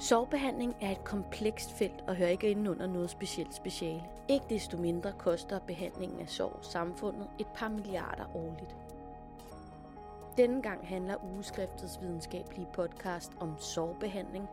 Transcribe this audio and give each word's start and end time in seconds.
Sorgbehandling 0.00 0.76
er 0.80 0.90
et 0.90 1.04
komplekst 1.04 1.72
felt 1.72 2.04
og 2.06 2.16
hører 2.16 2.28
ikke 2.28 2.50
ind 2.50 2.68
under 2.68 2.86
noget 2.86 3.10
specielt 3.10 3.54
speciale. 3.54 4.04
Ikke 4.28 4.44
desto 4.50 4.76
mindre 4.76 5.12
koster 5.18 5.58
behandlingen 5.58 6.20
af 6.20 6.28
sorg 6.28 6.58
samfundet 6.64 7.28
et 7.38 7.46
par 7.54 7.68
milliarder 7.68 8.36
årligt. 8.36 8.76
Denne 10.36 10.62
gang 10.62 10.88
handler 10.88 11.24
ugeskriftets 11.24 12.00
videnskabelige 12.00 12.68
podcast 12.72 13.32
om 13.40 13.58
sorgbehandling, 13.58 14.48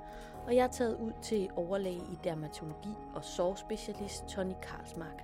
og 0.46 0.56
jeg 0.56 0.64
er 0.64 0.72
taget 0.72 0.98
ud 1.00 1.12
til 1.22 1.50
overlæge 1.56 2.02
i 2.12 2.20
dermatologi 2.24 2.96
og 3.16 3.24
sorgspecialist 3.24 4.28
Tony 4.28 4.56
Karlsmark. 4.62 5.24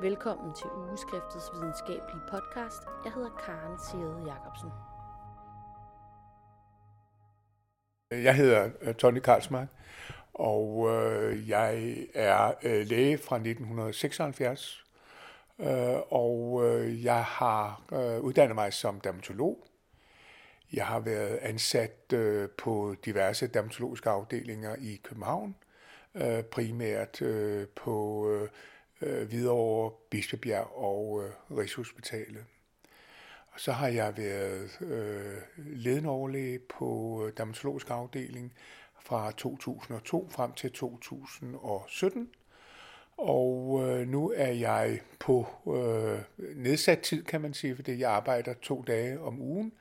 Velkommen 0.00 0.54
til 0.54 0.66
ugeskriftets 0.66 1.50
videnskabelige 1.54 2.22
podcast. 2.30 2.82
Jeg 3.04 3.12
hedder 3.12 3.30
Karen 3.30 3.78
Sede 3.78 4.32
Jacobsen. 4.32 4.89
Jeg 8.10 8.36
hedder 8.36 8.70
øh, 8.80 8.94
Tony 8.94 9.18
Karlsmark, 9.18 9.68
og 10.34 10.88
øh, 10.90 11.48
jeg 11.48 11.96
er 12.14 12.52
øh, 12.62 12.86
læge 12.86 13.18
fra 13.18 13.36
1976, 13.36 14.84
øh, 15.58 15.66
og 16.10 16.62
øh, 16.64 17.04
jeg 17.04 17.24
har 17.24 17.82
øh, 17.92 18.20
uddannet 18.20 18.54
mig 18.54 18.72
som 18.72 19.00
dermatolog. 19.00 19.66
Jeg 20.72 20.86
har 20.86 21.00
været 21.00 21.38
ansat 21.42 22.12
øh, 22.12 22.48
på 22.48 22.94
diverse 23.04 23.46
dermatologiske 23.46 24.10
afdelinger 24.10 24.76
i 24.78 25.00
København, 25.02 25.54
øh, 26.14 26.42
primært 26.42 27.22
øh, 27.22 27.66
på 27.68 28.28
øh, 28.30 28.48
øh 29.00 29.28
Hvidovre, 29.28 29.90
Bispebjerg 30.10 30.72
og 30.76 31.24
øh, 31.24 31.58
Rigshospitalet. 31.58 32.44
Så 33.60 33.72
har 33.72 33.88
jeg 33.88 34.16
været 34.16 34.78
øh, 34.80 35.36
ledende 35.56 36.08
overlæge 36.08 36.58
på 36.58 37.22
øh, 37.26 37.32
dermatologisk 37.36 37.90
afdeling 37.90 38.52
fra 39.00 39.32
2002 39.32 40.28
frem 40.30 40.52
til 40.52 40.72
2017. 40.72 42.28
Og 43.16 43.80
øh, 43.82 44.08
nu 44.08 44.32
er 44.36 44.52
jeg 44.52 45.00
på 45.18 45.46
øh, 45.66 46.18
nedsat 46.56 46.98
tid, 47.00 47.24
kan 47.24 47.40
man 47.40 47.54
sige, 47.54 47.76
fordi 47.76 47.98
jeg 47.98 48.10
arbejder 48.10 48.54
to 48.62 48.84
dage 48.86 49.20
om 49.20 49.40
ugen. 49.40 49.72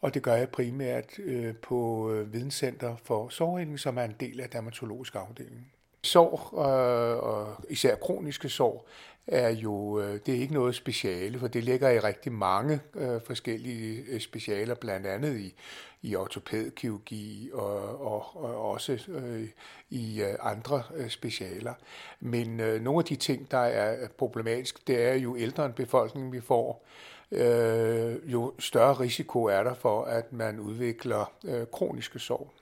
Og 0.00 0.14
det 0.14 0.22
gør 0.22 0.34
jeg 0.34 0.48
primært 0.48 1.18
øh, 1.18 1.56
på 1.56 2.10
øh, 2.12 2.32
Videnscenter 2.32 2.96
for 2.96 3.28
Sårheling, 3.28 3.78
som 3.78 3.98
er 3.98 4.04
en 4.04 4.16
del 4.20 4.40
af 4.40 4.50
dermatologisk 4.50 5.14
afdeling. 5.14 5.72
Sår, 6.02 6.58
øh, 6.58 7.18
og 7.18 7.56
især 7.68 7.96
kroniske 7.96 8.48
sår, 8.48 8.88
er 9.26 9.48
jo 9.48 10.00
øh, 10.00 10.20
det 10.26 10.34
er 10.34 10.38
ikke 10.38 10.54
noget 10.54 10.74
speciale, 10.74 11.38
for 11.38 11.48
det 11.48 11.64
ligger 11.64 11.90
i 11.90 11.98
rigtig 11.98 12.32
mange 12.32 12.80
øh, 12.94 13.20
forskellige 13.26 14.04
øh, 14.08 14.20
specialer, 14.20 14.74
blandt 14.74 15.06
andet 15.06 15.36
i, 15.36 15.54
i 16.02 16.16
ortopædkirurgi 16.16 17.50
og, 17.52 18.00
og, 18.00 18.44
og 18.44 18.70
også 18.70 18.98
øh, 19.08 19.48
i 19.90 20.22
øh, 20.22 20.34
andre 20.40 20.82
øh, 20.96 21.10
specialer. 21.10 21.74
Men 22.20 22.60
øh, 22.60 22.82
nogle 22.82 22.98
af 22.98 23.04
de 23.04 23.16
ting, 23.16 23.50
der 23.50 23.58
er 23.58 24.08
problematisk, 24.18 24.86
det 24.86 25.02
er 25.02 25.14
jo 25.14 25.36
ældre 25.36 25.66
en 25.66 25.72
befolkning, 25.72 26.32
vi 26.32 26.40
får, 26.40 26.84
øh, 27.32 28.32
jo 28.32 28.52
større 28.58 28.94
risiko 28.94 29.44
er 29.44 29.62
der 29.62 29.74
for, 29.74 30.04
at 30.04 30.32
man 30.32 30.60
udvikler 30.60 31.32
øh, 31.44 31.66
kroniske 31.72 32.18
sår. 32.18 32.52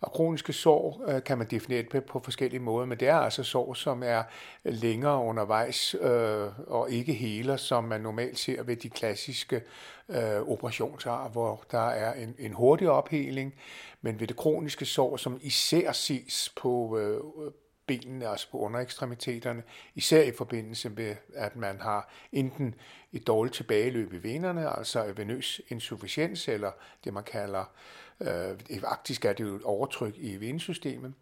Og 0.00 0.12
kroniske 0.12 0.52
sår 0.52 1.04
øh, 1.08 1.22
kan 1.24 1.38
man 1.38 1.46
definere 1.46 1.84
det 1.92 2.04
på 2.04 2.20
forskellige 2.24 2.60
måder, 2.60 2.86
men 2.86 3.00
det 3.00 3.08
er 3.08 3.16
altså 3.16 3.42
sår, 3.42 3.74
som 3.74 4.02
er 4.02 4.22
længere 4.64 5.18
undervejs 5.18 5.94
øh, 5.94 6.48
og 6.66 6.90
ikke 6.90 7.12
heler, 7.12 7.56
som 7.56 7.84
man 7.84 8.00
normalt 8.00 8.38
ser 8.38 8.62
ved 8.62 8.76
de 8.76 8.90
klassiske 8.90 9.62
øh, 10.08 10.40
operationsar, 10.48 11.28
hvor 11.28 11.64
der 11.70 11.88
er 11.88 12.12
en, 12.12 12.34
en 12.38 12.52
hurtig 12.52 12.90
opheling, 12.90 13.54
men 14.02 14.20
ved 14.20 14.26
det 14.26 14.36
kroniske 14.36 14.84
sår, 14.84 15.16
som 15.16 15.38
især 15.42 15.92
ses 15.92 16.52
på 16.56 16.98
øh, 16.98 17.20
benene, 17.86 18.28
altså 18.28 18.50
på 18.50 18.58
underekstremiteterne, 18.58 19.62
især 19.94 20.22
i 20.22 20.32
forbindelse 20.32 20.90
med, 20.90 21.16
at 21.34 21.56
man 21.56 21.80
har 21.80 22.12
enten 22.32 22.74
et 23.12 23.26
dårligt 23.26 23.54
tilbageløb 23.54 24.12
i 24.12 24.22
venerne, 24.22 24.76
altså 24.78 25.12
venøs 25.16 25.60
insufficiens, 25.68 26.48
eller 26.48 26.70
det 27.04 27.12
man 27.14 27.24
kalder, 27.24 27.60
øh, 27.60 27.66
Øh, 28.20 28.80
faktisk 28.80 29.24
er 29.24 29.32
det 29.32 29.44
jo 29.44 29.56
et 29.56 29.62
overtryk 29.62 30.14
i 30.16 30.36
vindsystemet. 30.36 31.14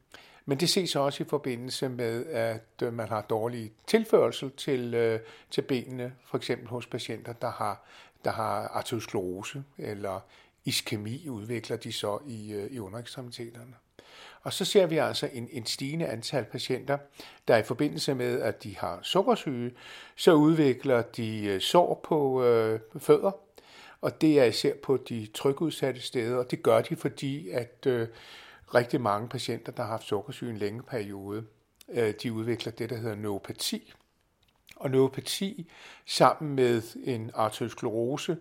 men 0.49 0.61
det 0.61 0.69
ses 0.69 0.97
også 0.97 1.23
i 1.23 1.27
forbindelse 1.27 1.89
med, 1.89 2.27
at 2.27 2.83
øh, 2.83 2.93
man 2.93 3.09
har 3.09 3.23
dårlig 3.23 3.73
tilførsel 3.87 4.51
til, 4.51 4.95
øh, 4.95 5.21
til 5.51 5.63
benene, 5.63 6.13
for 6.27 6.39
eksempel 6.39 6.69
hos 6.69 6.87
patienter, 6.87 7.33
der 7.33 7.51
har, 7.51 7.85
der 8.25 8.31
har 8.31 8.69
arteriosklerose 8.69 9.65
eller 9.79 10.21
iskemi, 10.65 11.29
udvikler 11.29 11.77
de 11.77 11.93
så 11.93 12.19
i, 12.27 12.53
øh, 12.53 12.73
i 12.73 12.79
underekstremiteterne. 12.79 13.75
Og 14.43 14.53
så 14.53 14.65
ser 14.65 14.87
vi 14.87 14.99
altså 14.99 15.29
en, 15.33 15.49
en 15.53 15.67
stigende 15.67 16.07
antal 16.07 16.45
patienter, 16.45 16.99
der 17.49 17.57
i 17.57 17.63
forbindelse 17.63 18.15
med, 18.15 18.41
at 18.41 18.63
de 18.63 18.77
har 18.77 18.99
sukkersyge, 19.03 19.73
så 20.17 20.33
udvikler 20.33 21.03
de 21.03 21.45
øh, 21.45 21.61
sår 21.61 22.01
på 22.05 22.45
øh, 22.45 22.81
fødder, 22.99 23.46
og 24.07 24.21
det 24.21 24.41
er 24.41 24.45
især 24.45 24.73
på 24.83 24.97
de 24.97 25.27
trykudsatte 25.35 26.01
steder, 26.01 26.37
og 26.37 26.51
det 26.51 26.63
gør 26.63 26.81
de, 26.81 26.97
fordi 26.97 27.49
at 27.49 27.87
øh, 27.87 28.09
rigtig 28.75 29.01
mange 29.01 29.29
patienter, 29.29 29.73
der 29.73 29.83
har 29.83 29.91
haft 29.91 30.05
sukkersyge 30.05 30.51
en 30.51 30.57
længe 30.57 30.83
periode, 30.83 31.45
øh, 31.89 32.15
de 32.23 32.33
udvikler 32.33 32.73
det, 32.73 32.91
der 32.91 32.97
hedder 32.97 33.15
neuropati. 33.15 33.93
Og 34.77 34.91
neuropati 34.91 35.71
sammen 36.07 36.55
med 36.55 36.83
en 37.05 37.31
arteriosklerose, 37.35 38.37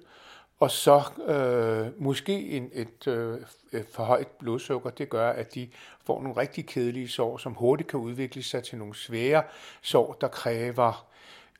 og 0.59 0.71
så 0.71 1.03
øh, 1.27 2.01
måske 2.03 2.49
en, 2.49 2.69
et, 2.73 3.07
øh, 3.07 3.41
et 3.71 3.85
for 3.91 4.03
højt 4.03 4.27
blodsukker, 4.27 4.89
det 4.89 5.09
gør, 5.09 5.29
at 5.29 5.55
de 5.55 5.69
får 6.05 6.21
nogle 6.21 6.41
rigtig 6.41 6.65
kedelige 6.65 7.07
sår, 7.07 7.37
som 7.37 7.53
hurtigt 7.53 7.89
kan 7.89 7.99
udvikle 7.99 8.43
sig 8.43 8.63
til 8.63 8.77
nogle 8.77 8.95
svære 8.95 9.43
sår, 9.81 10.13
der 10.21 10.27
kræver 10.27 11.07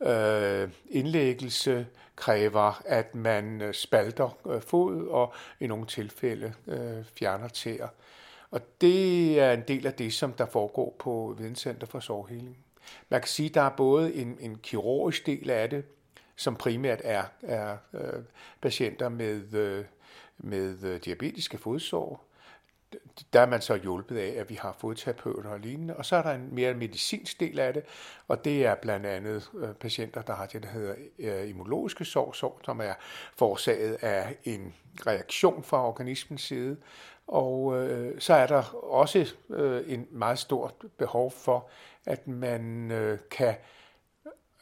øh, 0.02 0.70
indlæggelse, 0.90 1.88
kræver, 2.16 2.82
at 2.86 3.16
man 3.16 3.62
øh, 3.62 3.74
spalter 3.74 4.38
øh, 4.48 4.62
fod 4.62 5.08
og 5.08 5.34
i 5.60 5.68
nogle 5.68 5.86
tilfælde 5.86 6.54
øh, 6.68 7.04
fjerner 7.20 7.48
tæer. 7.48 7.88
Og 8.52 8.62
det 8.82 9.40
er 9.40 9.52
en 9.52 9.64
del 9.68 9.88
af 9.88 9.94
det, 9.94 10.14
som 10.14 10.34
der 10.34 10.46
foregår 10.46 10.96
på 11.00 11.36
Videnscenter 11.38 11.88
for 11.88 12.00
Sårheling. 12.00 12.58
Man 13.10 13.22
kan 13.22 13.28
sige, 13.28 13.50
at 13.50 13.56
der 13.56 13.62
er 13.62 13.70
både 13.70 14.14
en, 14.14 14.38
en 14.40 14.58
kirurgisk 14.58 15.26
del 15.26 15.50
af 15.50 15.70
det, 15.70 15.84
som 16.36 16.56
primært 16.56 17.02
er, 17.04 17.24
er 17.42 17.78
øh, 17.94 18.24
patienter 18.62 19.10
med, 19.10 19.54
øh, 19.54 19.86
med 20.38 20.84
øh, 20.84 21.00
diabetiske 21.06 21.58
fodsår. 21.58 22.26
Der 23.34 23.42
er 23.42 23.46
man 23.46 23.62
så 23.62 23.76
hjulpet 23.76 24.18
af, 24.18 24.34
at 24.40 24.50
vi 24.50 24.56
har 24.56 24.76
fodterapeuter 24.80 25.50
og 25.50 25.60
lignende. 25.60 25.96
Og 25.96 26.06
så 26.06 26.16
er 26.16 26.22
der 26.22 26.32
en 26.32 26.56
mere 26.56 26.74
medicinsk 26.74 27.40
del 27.40 27.60
af 27.60 27.74
det, 27.74 27.84
og 28.28 28.46
det 28.46 28.66
er 28.66 28.76
blandt 28.76 29.06
andet 29.06 29.50
øh, 29.58 29.74
patienter, 29.74 30.22
der 30.22 30.36
har 30.36 30.46
det, 30.46 30.64
der 30.64 30.70
hedder 30.70 30.96
øh, 31.20 31.50
immunologiske 31.50 32.06
sår, 32.06 32.32
sår, 32.32 32.60
som 32.64 32.82
er 32.82 32.94
forårsaget 33.38 33.98
af 34.02 34.36
en 34.44 34.74
reaktion 35.08 35.64
fra 35.64 35.88
organismens 35.88 36.42
side. 36.42 36.78
Og 37.28 37.78
øh, 37.78 38.22
så 38.22 38.34
er 38.34 38.48
der 38.48 38.86
også 38.86 39.34
øh, 39.50 39.94
en 39.94 40.08
meget 40.12 40.40
stort 40.40 40.74
behov 40.98 41.32
for, 41.32 41.70
at 42.06 42.28
man 42.28 42.92
øh, 42.92 43.20
kan 43.32 43.56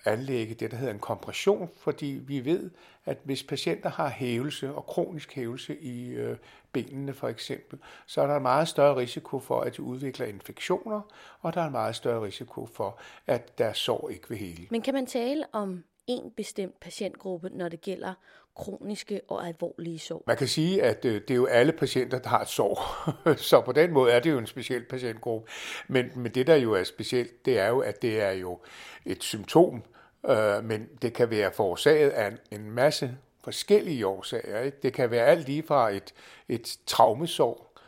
anlægge 0.05 0.53
det, 0.53 0.71
der 0.71 0.77
hedder 0.77 0.93
en 0.93 0.99
kompression, 0.99 1.69
fordi 1.77 2.21
vi 2.27 2.45
ved, 2.45 2.71
at 3.05 3.17
hvis 3.23 3.43
patienter 3.43 3.89
har 3.89 4.09
hævelse 4.09 4.73
og 4.73 4.85
kronisk 4.85 5.33
hævelse 5.33 5.79
i 5.79 6.09
øh, 6.09 6.37
benene 6.71 7.13
for 7.13 7.27
eksempel, 7.27 7.79
så 8.05 8.21
er 8.21 8.27
der 8.27 8.35
en 8.35 8.41
meget 8.41 8.67
større 8.67 8.95
risiko 8.95 9.39
for, 9.39 9.61
at 9.61 9.75
de 9.75 9.81
udvikler 9.81 10.25
infektioner, 10.25 11.01
og 11.41 11.53
der 11.53 11.61
er 11.61 11.65
en 11.65 11.71
meget 11.71 11.95
større 11.95 12.23
risiko 12.23 12.65
for, 12.65 12.99
at 13.27 13.57
deres 13.57 13.77
sår 13.77 14.09
ikke 14.09 14.29
vil 14.29 14.37
hele. 14.37 14.67
Men 14.71 14.81
kan 14.81 14.93
man 14.93 15.05
tale 15.05 15.45
om 15.51 15.83
en 16.07 16.31
bestemt 16.37 16.79
patientgruppe, 16.79 17.49
når 17.49 17.69
det 17.69 17.81
gælder 17.81 18.13
kroniske 18.55 19.21
og 19.27 19.47
alvorlige 19.47 19.99
sår? 19.99 20.23
Man 20.27 20.37
kan 20.37 20.47
sige, 20.47 20.83
at 20.83 21.05
øh, 21.05 21.21
det 21.21 21.31
er 21.31 21.35
jo 21.35 21.45
alle 21.45 21.71
patienter, 21.71 22.19
der 22.19 22.29
har 22.29 22.41
et 22.41 22.47
sår. 22.47 23.03
Så 23.49 23.61
på 23.61 23.71
den 23.71 23.91
måde 23.91 24.11
er 24.11 24.19
det 24.19 24.31
jo 24.31 24.37
en 24.37 24.47
speciel 24.47 24.85
patientgruppe. 24.85 25.51
Men, 25.87 26.05
men 26.15 26.31
det, 26.31 26.47
der 26.47 26.55
jo 26.55 26.73
er 26.73 26.83
specielt, 26.83 27.45
det 27.45 27.59
er 27.59 27.67
jo, 27.67 27.79
at 27.79 28.01
det 28.01 28.21
er 28.21 28.31
jo 28.31 28.59
et 29.05 29.23
symptom 29.23 29.83
Øh, 30.29 30.63
men 30.63 30.89
det 31.01 31.13
kan 31.13 31.29
være 31.29 31.51
forårsaget 31.51 32.09
af 32.09 32.31
en 32.51 32.71
masse 32.71 33.17
forskellige 33.43 34.07
årsager. 34.07 34.59
Ikke? 34.59 34.77
Det 34.83 34.93
kan 34.93 35.11
være 35.11 35.25
alt 35.25 35.47
lige 35.47 35.63
fra 35.63 35.89
et, 35.89 36.13
et 36.49 36.77
traumesår 36.85 37.79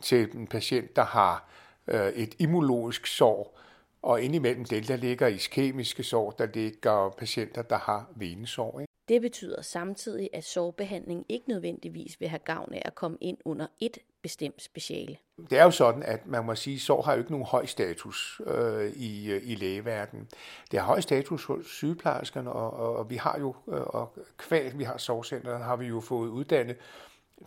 til 0.00 0.28
en 0.34 0.46
patient, 0.46 0.96
der 0.96 1.04
har 1.04 1.48
øh, 1.88 2.08
et 2.08 2.34
immunologisk 2.38 3.06
sår, 3.06 3.59
og 4.02 4.22
indimellem 4.22 4.64
det, 4.64 4.88
der 4.88 4.96
ligger 4.96 5.26
iskemiske 5.26 6.02
sår, 6.02 6.30
der 6.30 6.46
ligger 6.54 7.14
patienter, 7.18 7.62
der 7.62 7.78
har 7.78 8.10
venesår. 8.16 8.80
Ikke? 8.80 8.90
Det 9.08 9.20
betyder 9.20 9.62
samtidig, 9.62 10.30
at 10.32 10.44
sårbehandling 10.44 11.26
ikke 11.28 11.48
nødvendigvis 11.48 12.20
vil 12.20 12.28
have 12.28 12.38
gavn 12.38 12.74
af 12.74 12.82
at 12.84 12.94
komme 12.94 13.18
ind 13.20 13.38
under 13.44 13.66
et 13.80 13.98
bestemt 14.22 14.62
speciale. 14.62 15.16
Det 15.50 15.58
er 15.58 15.64
jo 15.64 15.70
sådan, 15.70 16.02
at 16.02 16.26
man 16.26 16.44
må 16.44 16.54
sige, 16.54 16.74
at 16.74 16.80
sår 16.80 17.02
har 17.02 17.12
jo 17.12 17.18
ikke 17.18 17.30
nogen 17.30 17.46
høj 17.46 17.66
status 17.66 18.40
øh, 18.46 18.90
i, 18.90 19.36
i 19.36 19.54
lægeverdenen. 19.54 20.28
Det 20.70 20.80
har 20.80 20.86
høj 20.86 21.00
status 21.00 21.44
hos 21.44 21.66
sygeplejerskerne, 21.66 22.52
og, 22.52 22.72
og, 22.72 22.96
og 22.96 23.10
vi 23.10 23.16
har 23.16 23.38
jo, 23.38 23.54
øh, 23.68 23.80
og 23.80 24.18
kvæl 24.38 24.78
vi 24.78 24.84
har 24.84 24.96
sårcenteret, 24.96 25.64
har 25.64 25.76
vi 25.76 25.86
jo 25.86 26.00
fået 26.00 26.28
uddannet 26.28 26.76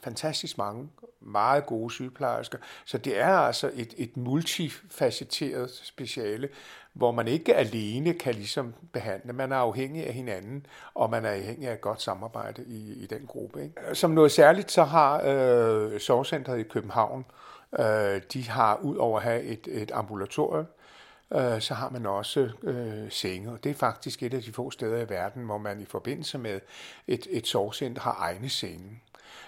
fantastisk 0.02 0.58
mange 0.58 0.90
meget 1.26 1.66
gode 1.66 1.92
sygeplejersker. 1.94 2.58
Så 2.86 2.98
det 2.98 3.20
er 3.20 3.36
altså 3.36 3.72
et, 3.74 3.94
et 3.98 4.18
multifacetteret 4.18 5.72
speciale, 5.84 6.50
hvor 6.94 7.12
man 7.12 7.28
ikke 7.28 7.56
alene 7.56 8.14
kan 8.14 8.36
ligesom 8.36 8.74
behandle. 8.92 9.34
Man 9.34 9.52
er 9.52 9.56
afhængig 9.56 10.08
af 10.08 10.14
hinanden, 10.14 10.66
og 10.94 11.10
man 11.10 11.26
er 11.26 11.30
afhængig 11.30 11.68
af 11.68 11.74
et 11.74 11.82
godt 11.82 12.02
samarbejde 12.02 12.64
i, 12.68 12.94
i 12.94 13.06
den 13.06 13.26
gruppe. 13.28 13.64
Ikke? 13.64 13.96
Som 13.96 14.12
noget 14.12 14.32
særligt, 14.32 14.72
så 14.72 14.84
har 14.84 15.22
øh, 15.26 16.00
Sovcentret 16.00 16.60
i 16.60 16.64
København, 16.64 17.26
øh, 17.80 18.22
de 18.34 18.50
har 18.50 18.76
ud 18.76 18.96
over 18.96 19.18
at 19.18 19.24
have 19.24 19.44
et, 19.44 19.68
et 19.72 19.92
ambulatorium, 19.94 20.66
øh, 21.34 21.62
så 21.62 21.74
har 21.74 21.90
man 21.90 22.06
også 22.06 22.50
øh, 22.64 23.12
senge. 23.12 23.58
Det 23.64 23.70
er 23.70 23.74
faktisk 23.74 24.24
et 24.24 24.34
af 24.34 24.42
de 24.42 24.54
få 24.54 24.72
steder 24.72 24.98
i 24.98 25.10
verden, 25.10 25.46
hvor 25.46 25.58
man 25.58 25.82
i 25.82 25.86
forbindelse 25.86 26.38
med 26.38 26.60
et, 27.08 27.28
et 27.30 27.48
sovcenter 27.48 28.02
har 28.02 28.18
egne 28.20 28.50
senge. 28.50 29.02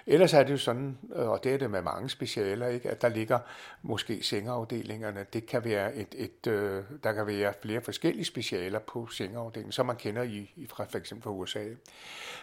Ellers 0.07 0.33
er 0.33 0.43
det 0.43 0.51
jo 0.51 0.57
sådan, 0.57 0.97
øh, 1.15 1.29
og 1.29 1.43
det 1.43 1.53
er 1.53 1.57
det 1.57 1.71
med 1.71 1.81
mange 1.81 2.09
specialer, 2.09 2.67
ikke, 2.67 2.89
at 2.89 3.01
der 3.01 3.09
ligger 3.09 3.39
måske 3.81 4.23
sengeafdelingerne. 4.23 5.25
Det 5.33 5.45
kan 5.45 5.65
være 5.65 5.95
et, 5.95 6.15
et, 6.17 6.47
øh, 6.47 6.83
der 7.03 7.11
kan 7.11 7.27
være 7.27 7.53
flere 7.61 7.81
forskellige 7.81 8.25
specialer 8.25 8.79
på 8.79 9.07
sengeafdelingen, 9.07 9.71
som 9.71 9.85
man 9.85 9.95
kender 9.95 10.23
i, 10.23 10.51
i 10.55 10.67
fra 10.67 10.85
for 10.89 10.97
eksempel 10.97 11.23
fra 11.23 11.31
USA. 11.31 11.65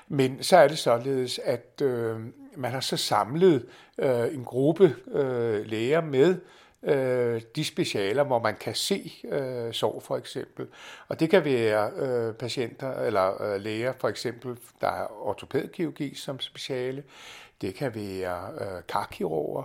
Men 0.08 0.42
så 0.42 0.56
er 0.56 0.68
det 0.68 0.78
således, 0.78 1.38
at 1.38 1.82
øh, 1.82 2.20
man 2.56 2.70
har 2.70 2.80
så 2.80 2.96
samlet 2.96 3.66
øh, 3.98 4.34
en 4.34 4.44
gruppe 4.44 4.96
øh, 5.12 5.66
læger 5.66 6.00
med 6.00 6.36
øh, 6.82 7.42
de 7.56 7.64
specialer, 7.64 8.24
hvor 8.24 8.38
man 8.38 8.56
kan 8.56 8.74
se 8.74 9.12
øh, 9.24 9.72
sorg 9.72 10.02
for 10.02 10.16
eksempel. 10.16 10.66
Og 11.08 11.20
det 11.20 11.30
kan 11.30 11.44
være 11.44 11.90
øh, 11.96 12.34
patienter 12.34 12.92
eller 12.92 13.42
øh, 13.42 13.60
læger 13.60 13.92
for 13.98 14.08
eksempel, 14.08 14.56
der 14.80 14.90
har 14.90 15.10
ortopædkirurgi 15.20 16.14
som 16.14 16.40
speciale. 16.40 17.02
Det 17.62 17.74
kan 17.74 17.94
være 17.94 18.52
øh, 18.60 18.82
karkirurger, 18.88 19.64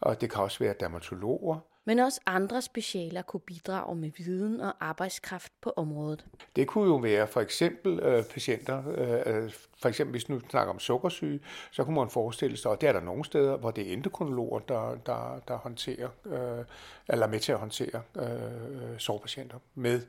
og 0.00 0.20
det 0.20 0.30
kan 0.30 0.42
også 0.42 0.58
være 0.58 0.74
dermatologer. 0.80 1.58
Men 1.86 1.98
også 1.98 2.20
andre 2.26 2.62
specialer 2.62 3.22
kunne 3.22 3.40
bidrage 3.40 3.96
med 3.96 4.10
viden 4.16 4.60
og 4.60 4.74
arbejdskraft 4.80 5.52
på 5.60 5.72
området. 5.76 6.26
Det 6.56 6.66
kunne 6.66 6.88
jo 6.88 6.96
være 6.96 7.26
for 7.26 7.40
eksempel 7.40 8.00
øh, 8.00 8.24
patienter, 8.24 8.82
øh, 8.86 9.52
for 9.78 9.88
eksempel 9.88 10.10
hvis 10.10 10.28
nu 10.28 10.40
snakker 10.50 10.72
om 10.72 10.78
sukkersyge, 10.78 11.40
så 11.72 11.84
kunne 11.84 11.96
man 11.96 12.10
forestille 12.10 12.56
sig, 12.56 12.70
og 12.70 12.80
det 12.80 12.88
er 12.88 12.92
der 12.92 13.00
nogle 13.00 13.24
steder, 13.24 13.56
hvor 13.56 13.70
det 13.70 13.88
er 13.88 13.92
endokrinologer, 13.92 14.58
der, 14.58 14.96
der, 15.06 15.40
der 15.48 15.56
håndterer, 15.56 16.08
øh, 16.24 16.64
eller 17.08 17.26
med 17.26 17.40
til 17.40 17.52
at 17.52 17.58
håndtere 17.58 18.02
øh, 18.16 18.98
sårpatienter 18.98 19.58
med 19.74 20.00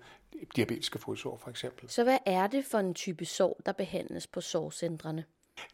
diabetiske 0.55 0.99
fodsår 0.99 1.37
for 1.37 1.49
eksempel. 1.49 1.89
Så 1.89 2.03
hvad 2.03 2.17
er 2.25 2.47
det 2.47 2.65
for 2.65 2.77
en 2.77 2.93
type 2.93 3.25
sår, 3.25 3.61
der 3.65 3.71
behandles 3.71 4.27
på 4.27 4.41
sårcentrene? 4.41 5.23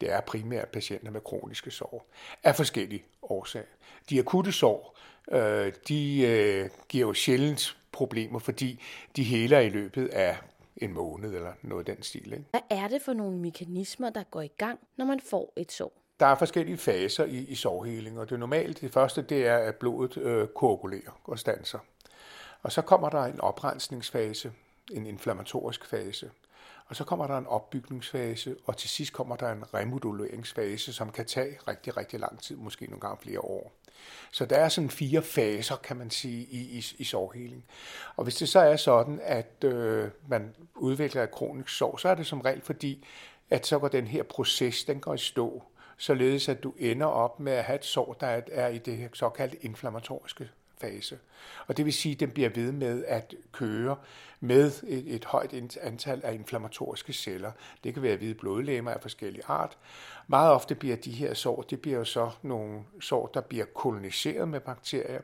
Det 0.00 0.12
er 0.12 0.20
primært 0.20 0.68
patienter 0.68 1.10
med 1.10 1.20
kroniske 1.20 1.70
sår 1.70 2.06
af 2.42 2.56
forskellige 2.56 3.04
årsager. 3.22 3.66
De 4.10 4.18
akutte 4.18 4.52
sår, 4.52 4.98
øh, 5.32 5.72
de 5.88 6.20
øh, 6.20 6.70
giver 6.88 7.06
jo 7.06 7.14
sjældent 7.14 7.76
problemer, 7.92 8.38
fordi 8.38 8.82
de 9.16 9.22
heler 9.22 9.58
i 9.58 9.68
løbet 9.68 10.08
af 10.08 10.36
en 10.76 10.92
måned 10.92 11.34
eller 11.34 11.52
noget 11.62 11.88
af 11.88 11.94
den 11.94 12.02
stil. 12.02 12.32
Ikke? 12.32 12.44
Hvad 12.50 12.60
er 12.70 12.88
det 12.88 13.02
for 13.02 13.12
nogle 13.12 13.38
mekanismer, 13.38 14.10
der 14.10 14.22
går 14.22 14.40
i 14.40 14.50
gang, 14.58 14.78
når 14.96 15.04
man 15.04 15.20
får 15.20 15.52
et 15.56 15.72
sår? 15.72 15.92
Der 16.20 16.26
er 16.26 16.34
forskellige 16.34 16.76
faser 16.76 17.24
i, 17.24 17.38
i 17.38 17.54
sårheling, 17.54 18.18
og 18.18 18.30
det 18.30 18.38
normalt, 18.38 18.80
det 18.80 18.92
første 18.92 19.22
det 19.22 19.46
er, 19.46 19.56
at 19.56 19.74
blodet 19.74 20.16
øh, 20.16 20.48
koagulerer 20.48 21.20
og 21.24 21.38
stanser. 21.38 21.78
Og 22.62 22.72
så 22.72 22.82
kommer 22.82 23.08
der 23.08 23.24
en 23.24 23.40
oprensningsfase, 23.40 24.52
en 24.92 25.06
inflammatorisk 25.06 25.86
fase. 25.86 26.30
Og 26.92 26.96
så 26.96 27.04
kommer 27.04 27.26
der 27.26 27.38
en 27.38 27.46
opbygningsfase, 27.46 28.56
og 28.64 28.76
til 28.76 28.88
sidst 28.88 29.12
kommer 29.12 29.36
der 29.36 29.52
en 29.52 29.74
remoduleringsfase, 29.74 30.92
som 30.92 31.12
kan 31.12 31.26
tage 31.26 31.58
rigtig, 31.68 31.96
rigtig 31.96 32.20
lang 32.20 32.40
tid, 32.42 32.56
måske 32.56 32.86
nogle 32.86 33.00
gange 33.00 33.16
flere 33.22 33.40
år. 33.40 33.72
Så 34.30 34.46
der 34.46 34.56
er 34.56 34.68
sådan 34.68 34.90
fire 34.90 35.22
faser, 35.22 35.76
kan 35.76 35.96
man 35.96 36.10
sige, 36.10 36.46
i, 36.50 36.78
i, 36.78 36.84
i 36.98 37.04
sårheling. 37.04 37.64
Og 38.16 38.24
hvis 38.24 38.36
det 38.36 38.48
så 38.48 38.58
er 38.58 38.76
sådan, 38.76 39.20
at 39.22 39.64
øh, 39.64 40.08
man 40.28 40.54
udvikler 40.74 41.22
et 41.22 41.30
kronisk 41.30 41.76
sår, 41.76 41.96
så 41.96 42.08
er 42.08 42.14
det 42.14 42.26
som 42.26 42.40
regel 42.40 42.62
fordi, 42.62 43.06
at 43.50 43.66
så 43.66 43.78
går 43.78 43.88
den 43.88 44.06
her 44.06 44.22
proces, 44.22 44.84
den 44.84 45.00
går 45.00 45.14
i 45.14 45.18
stå, 45.18 45.62
således 45.96 46.48
at 46.48 46.62
du 46.62 46.74
ender 46.78 47.06
op 47.06 47.40
med 47.40 47.52
at 47.52 47.64
have 47.64 47.78
et 47.78 47.84
sår, 47.84 48.12
der 48.20 48.40
er 48.52 48.68
i 48.68 48.78
det 48.78 49.10
såkaldte 49.12 49.64
inflammatoriske 49.64 50.50
fase. 50.82 51.18
Og 51.66 51.76
det 51.76 51.84
vil 51.84 51.92
sige, 51.92 52.12
at 52.12 52.20
den 52.20 52.30
bliver 52.30 52.48
ved 52.48 52.72
med 52.72 53.04
at 53.04 53.34
køre 53.52 53.96
med 54.40 54.72
et, 54.86 55.14
et 55.14 55.24
højt 55.24 55.76
antal 55.80 56.20
af 56.24 56.34
inflammatoriske 56.34 57.12
celler. 57.12 57.52
Det 57.84 57.94
kan 57.94 58.02
være 58.02 58.16
hvide 58.16 58.34
blodlegemer 58.34 58.90
af 58.90 59.02
forskellige 59.02 59.44
art. 59.46 59.78
Meget 60.26 60.52
ofte 60.52 60.74
bliver 60.74 60.96
de 60.96 61.10
her 61.10 61.34
sår, 61.34 61.62
det 61.62 61.80
bliver 61.80 61.98
jo 61.98 62.04
så 62.04 62.30
nogle 62.42 62.80
sår, 63.00 63.26
der 63.26 63.40
bliver 63.40 63.64
koloniseret 63.64 64.48
med 64.48 64.60
bakterier. 64.60 65.20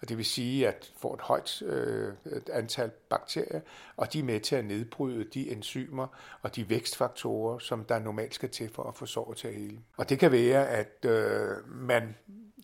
Og 0.00 0.08
det 0.08 0.16
vil 0.16 0.24
sige, 0.24 0.68
at 0.68 0.92
får 0.98 1.14
et 1.14 1.20
højt 1.20 1.62
øh, 1.62 2.12
antal 2.52 2.90
bakterier, 3.08 3.60
og 3.96 4.12
de 4.12 4.18
er 4.18 4.24
med 4.24 4.40
til 4.40 4.56
at 4.56 4.64
nedbryde 4.64 5.24
de 5.24 5.50
enzymer 5.50 6.06
og 6.42 6.56
de 6.56 6.68
vækstfaktorer, 6.68 7.58
som 7.58 7.84
der 7.84 7.98
normalt 7.98 8.34
skal 8.34 8.48
til 8.48 8.70
for 8.74 8.82
at 8.82 8.96
få 8.96 9.06
såret 9.06 9.38
til 9.38 9.48
at 9.48 9.54
hele. 9.54 9.78
Og 9.96 10.08
det 10.08 10.18
kan 10.18 10.32
være, 10.32 10.68
at 10.68 11.04
øh, 11.04 11.68
man 11.68 12.14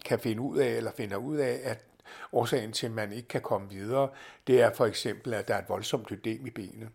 kan 0.05 0.19
finde 0.19 0.43
ud 0.43 0.59
af, 0.59 0.69
eller 0.69 0.93
finder 0.93 1.17
ud 1.17 1.37
af, 1.37 1.61
at 1.63 1.85
Årsagen 2.32 2.72
til, 2.72 2.87
at 2.87 2.93
man 2.93 3.12
ikke 3.12 3.28
kan 3.28 3.40
komme 3.40 3.70
videre, 3.70 4.08
det 4.46 4.60
er 4.60 4.75
for 4.75 4.87
eksempel, 4.87 5.34
at 5.34 5.49
der 5.49 5.55
er 5.55 5.58
et 5.58 5.69
voldsomt 5.69 6.12
ødem 6.12 6.46
i 6.46 6.50
benet. 6.50 6.88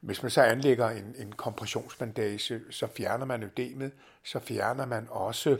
Hvis 0.00 0.22
man 0.22 0.30
så 0.30 0.42
anlægger 0.42 0.88
en, 0.88 1.14
en 1.18 1.32
kompressionsbandage, 1.32 2.60
så 2.70 2.86
fjerner 2.96 3.24
man 3.24 3.42
ødemet, 3.42 3.92
så 4.22 4.40
fjerner 4.40 4.86
man 4.86 5.06
også 5.10 5.58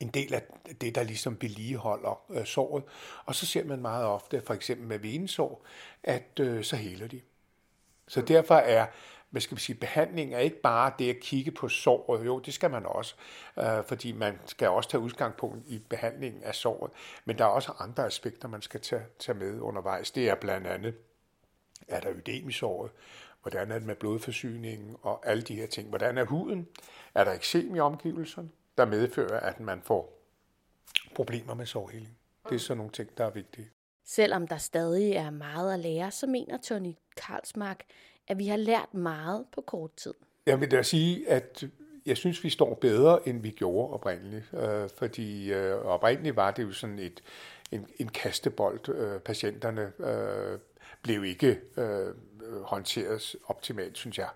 en 0.00 0.08
del 0.08 0.34
af 0.34 0.42
det, 0.80 0.94
der 0.94 1.02
ligesom 1.02 1.36
vedligeholder 1.40 2.22
øh, 2.30 2.46
såret. 2.46 2.84
Og 3.24 3.34
så 3.34 3.46
ser 3.46 3.64
man 3.64 3.80
meget 3.80 4.06
ofte, 4.06 4.42
for 4.46 4.54
eksempel 4.54 4.86
med 4.86 4.98
venesår, 4.98 5.64
at 6.02 6.40
øh, 6.40 6.64
så 6.64 6.76
heler 6.76 7.06
de. 7.06 7.20
Så 8.08 8.20
derfor 8.20 8.54
er 8.54 8.86
hvad 9.30 9.40
skal 9.40 9.54
man 9.54 9.60
sige, 9.60 9.76
behandling 9.76 10.34
er 10.34 10.38
ikke 10.38 10.60
bare 10.60 10.92
det 10.98 11.10
at 11.10 11.20
kigge 11.20 11.50
på 11.50 11.68
såret. 11.68 12.26
Jo, 12.26 12.38
det 12.38 12.54
skal 12.54 12.70
man 12.70 12.86
også, 12.86 13.14
øh, 13.58 13.84
fordi 13.84 14.12
man 14.12 14.38
skal 14.46 14.68
også 14.68 14.90
tage 14.90 15.00
udgangspunkt 15.00 15.68
i 15.68 15.78
behandlingen 15.78 16.42
af 16.42 16.54
såret. 16.54 16.92
Men 17.24 17.38
der 17.38 17.44
er 17.44 17.48
også 17.48 17.72
andre 17.78 18.06
aspekter, 18.06 18.48
man 18.48 18.62
skal 18.62 18.80
tage, 18.80 19.02
tage 19.18 19.38
med 19.38 19.60
undervejs. 19.60 20.10
Det 20.10 20.28
er 20.28 20.34
blandt 20.34 20.66
andet, 20.66 20.94
er 21.88 22.00
der 22.00 22.10
ødem 22.10 22.48
i 22.48 22.52
såret? 22.52 22.90
Hvordan 23.42 23.70
er 23.70 23.78
det 23.78 23.86
med 23.86 23.94
blodforsyningen 23.94 24.96
og 25.02 25.28
alle 25.28 25.42
de 25.42 25.54
her 25.54 25.66
ting? 25.66 25.88
Hvordan 25.88 26.18
er 26.18 26.24
huden? 26.24 26.68
Er 27.14 27.24
der 27.24 27.32
eksem 27.32 27.74
i 27.74 27.80
omgivelserne, 27.80 28.50
der 28.78 28.84
medfører, 28.84 29.40
at 29.40 29.60
man 29.60 29.82
får 29.82 30.20
problemer 31.14 31.54
med 31.54 31.66
sårheling? 31.66 32.18
Det 32.48 32.54
er 32.54 32.58
sådan 32.58 32.76
nogle 32.76 32.92
ting, 32.92 33.18
der 33.18 33.24
er 33.24 33.30
vigtige. 33.30 33.70
Selvom 34.04 34.46
der 34.46 34.56
stadig 34.56 35.12
er 35.12 35.30
meget 35.30 35.74
at 35.74 35.80
lære, 35.80 36.10
så 36.10 36.26
mener 36.26 36.58
Tony 36.58 36.94
Karlsmark, 37.16 37.84
at 38.30 38.38
vi 38.38 38.46
har 38.46 38.56
lært 38.56 38.94
meget 38.94 39.44
på 39.52 39.60
kort 39.60 39.90
tid. 39.96 40.14
Jeg 40.46 40.60
vil 40.60 40.70
da 40.70 40.82
sige, 40.82 41.28
at 41.28 41.64
jeg 42.06 42.16
synes, 42.16 42.44
vi 42.44 42.50
står 42.50 42.74
bedre, 42.74 43.28
end 43.28 43.42
vi 43.42 43.50
gjorde 43.50 43.92
oprindeligt. 43.92 44.44
Øh, 44.54 44.88
fordi 44.96 45.52
øh, 45.52 45.76
oprindeligt 45.76 46.36
var 46.36 46.50
det 46.50 46.62
jo 46.62 46.72
sådan 46.72 46.98
et, 46.98 47.22
en, 47.72 47.86
en 47.98 48.08
kastebold. 48.08 48.88
Øh, 48.88 49.20
patienterne 49.20 49.92
øh, 49.98 50.58
blev 51.02 51.24
ikke 51.24 51.60
øh, 51.76 52.14
håndteret 52.62 53.36
optimalt, 53.46 53.98
synes 53.98 54.18
jeg. 54.18 54.28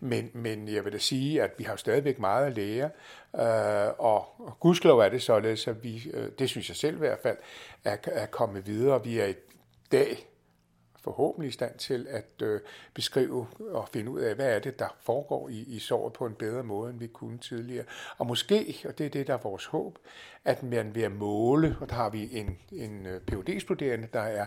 Men, 0.00 0.30
men 0.34 0.68
jeg 0.68 0.84
vil 0.84 0.92
da 0.92 0.98
sige, 0.98 1.42
at 1.42 1.50
vi 1.58 1.64
har 1.64 1.76
stadigvæk 1.76 2.18
meget 2.18 2.46
at 2.46 2.56
lære, 2.56 2.90
øh, 3.34 3.94
og, 3.98 4.40
og 4.40 4.56
gudskelov 4.60 4.98
er 4.98 5.08
det 5.08 5.22
således, 5.22 5.68
at 5.68 5.84
vi, 5.84 6.10
øh, 6.14 6.30
det 6.38 6.48
synes 6.48 6.68
jeg 6.68 6.76
selv 6.76 6.96
i 6.96 6.98
hvert 6.98 7.18
fald, 7.22 7.36
er, 7.84 7.96
er 8.04 8.26
kommet 8.26 8.66
videre. 8.66 9.04
Vi 9.04 9.18
er 9.18 9.26
i 9.26 9.34
dag 9.92 10.28
forhåbentlig 11.04 11.48
i 11.48 11.52
stand 11.52 11.78
til 11.78 12.06
at 12.10 12.42
øh, 12.42 12.60
beskrive 12.94 13.46
og 13.70 13.88
finde 13.88 14.10
ud 14.10 14.20
af, 14.20 14.34
hvad 14.34 14.54
er 14.54 14.58
det, 14.58 14.78
der 14.78 14.96
foregår 15.00 15.48
i, 15.48 15.64
i 15.66 15.78
såret 15.78 16.12
på 16.12 16.26
en 16.26 16.34
bedre 16.34 16.62
måde, 16.62 16.90
end 16.90 16.98
vi 16.98 17.06
kunne 17.06 17.38
tidligere. 17.38 17.84
Og 18.18 18.26
måske, 18.26 18.76
og 18.84 18.98
det 18.98 19.06
er 19.06 19.10
det, 19.10 19.26
der 19.26 19.34
er 19.34 19.38
vores 19.42 19.64
håb, 19.64 19.98
at 20.44 20.62
man 20.62 20.94
ved 20.94 21.02
at 21.02 21.12
måle, 21.12 21.76
og 21.80 21.88
der 21.88 21.94
har 21.94 22.10
vi 22.10 22.28
en, 22.32 22.58
en 22.72 23.06
øh, 23.06 23.20
phd 23.20 23.60
studerende 23.60 24.08
der 24.12 24.20
er 24.20 24.46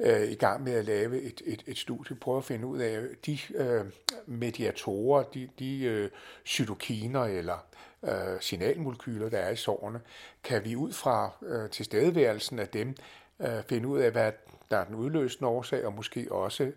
øh, 0.00 0.30
i 0.30 0.34
gang 0.34 0.62
med 0.62 0.72
at 0.72 0.84
lave 0.84 1.22
et, 1.22 1.42
et, 1.44 1.62
et 1.66 1.78
studie, 1.78 2.16
prøve 2.16 2.38
at 2.38 2.44
finde 2.44 2.66
ud 2.66 2.78
af 2.78 3.02
de 3.26 3.38
øh, 3.54 3.84
mediatorer, 4.26 5.22
de, 5.22 5.48
de 5.58 5.84
øh, 5.84 6.10
cytokiner 6.46 7.24
eller 7.24 7.66
øh, 8.02 8.40
signalmolekyler, 8.40 9.28
der 9.28 9.38
er 9.38 9.50
i 9.50 9.56
sårene, 9.56 10.00
kan 10.44 10.64
vi 10.64 10.76
ud 10.76 10.92
fra 10.92 11.30
øh, 11.42 11.70
tilstedeværelsen 11.70 12.58
af 12.58 12.68
dem 12.68 12.94
øh, 13.42 13.62
finde 13.68 13.88
ud 13.88 13.98
af, 13.98 14.10
hvad 14.10 14.32
der 14.70 14.76
er 14.76 14.84
den 14.84 14.94
udløsende 14.94 15.48
årsag, 15.48 15.86
og 15.86 15.92
måske 15.92 16.26
også, 16.30 16.72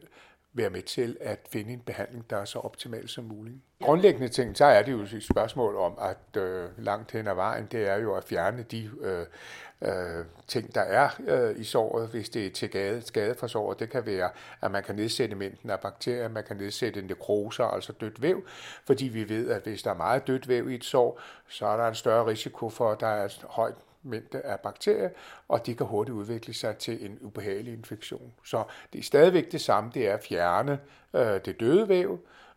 være 0.56 0.70
med 0.70 0.82
til 0.82 1.18
at 1.22 1.40
finde 1.52 1.74
en 1.74 1.80
behandling, 1.80 2.30
der 2.30 2.38
er 2.38 2.46
så 2.46 2.60
optimal 2.60 3.10
som 3.10 3.24
muligt. 3.24 3.56
Grundlæggende 3.82 4.28
ting, 4.28 4.58
så 4.58 4.66
er 4.66 4.84
det 4.84 4.92
jo 4.92 5.00
et 5.00 5.24
spørgsmål 5.32 5.76
om, 5.76 5.98
at 6.02 6.42
øh, 6.42 6.70
langt 6.78 7.12
hen 7.12 7.28
ad 7.28 7.36
vejen, 7.36 7.68
det 7.72 7.90
er 7.90 7.96
jo 7.96 8.16
at 8.16 8.24
fjerne 8.24 8.64
de 8.72 8.90
øh, 9.02 9.26
øh, 9.82 10.26
ting, 10.48 10.76
der 10.76 10.82
er 10.82 11.10
øh, 11.28 11.60
i 11.60 11.64
såret, 11.64 12.10
hvis 12.10 12.30
det 12.30 12.46
er 12.46 12.50
til 12.50 12.70
skade, 12.70 13.02
skade 13.02 13.36
for 13.36 13.48
såret. 13.48 13.80
Det 13.80 13.90
kan 13.90 14.06
være, 14.06 14.30
at 14.62 14.72
man 14.72 14.84
kan 14.84 14.96
nedsætte 14.96 15.36
mængden 15.36 15.70
af 15.70 15.80
bakterier, 15.80 16.30
man 16.30 16.44
kan 16.44 16.58
nedsætte 16.58 17.02
nekroser, 17.02 17.64
altså 17.64 17.94
dødt 17.94 18.22
væv, 18.22 18.44
fordi 18.86 19.06
vi 19.06 19.30
ved, 19.30 19.50
at 19.50 19.64
hvis 19.64 19.84
der 19.84 19.92
er 19.92 19.98
meget 19.98 20.28
dødt 20.28 20.48
væv 20.48 20.70
i 20.70 20.76
et 20.76 20.84
sår, 20.84 21.22
så 21.48 21.66
er 21.66 21.78
der 21.78 21.88
en 21.88 21.96
større 21.96 22.26
risiko 22.26 22.70
for, 22.70 22.92
at 22.92 23.00
der 23.00 23.08
er 23.08 23.46
højt 23.48 23.76
mængde 24.06 24.42
af 24.42 24.60
bakterier, 24.60 25.10
og 25.48 25.66
de 25.66 25.76
kan 25.76 25.86
hurtigt 25.86 26.16
udvikle 26.16 26.54
sig 26.54 26.78
til 26.78 27.06
en 27.06 27.18
ubehagelig 27.22 27.74
infektion. 27.74 28.34
Så 28.46 28.64
det 28.94 29.00
er 29.00 29.04
stadigvæk 29.04 29.52
det 29.52 29.62
samme, 29.62 29.92
det 29.94 30.08
er 30.08 30.14
at 30.14 30.24
fjerne 30.24 30.80
øh, 31.14 31.40
det 31.46 31.60
døde 31.60 31.90
væv, 31.90 32.12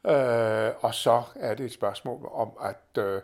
øh, 0.06 0.70
og 0.80 0.94
så 0.94 1.22
er 1.34 1.54
det 1.54 1.66
et 1.66 1.72
spørgsmål 1.72 2.28
om, 2.32 2.50
at 2.60 3.02
øh, 3.02 3.20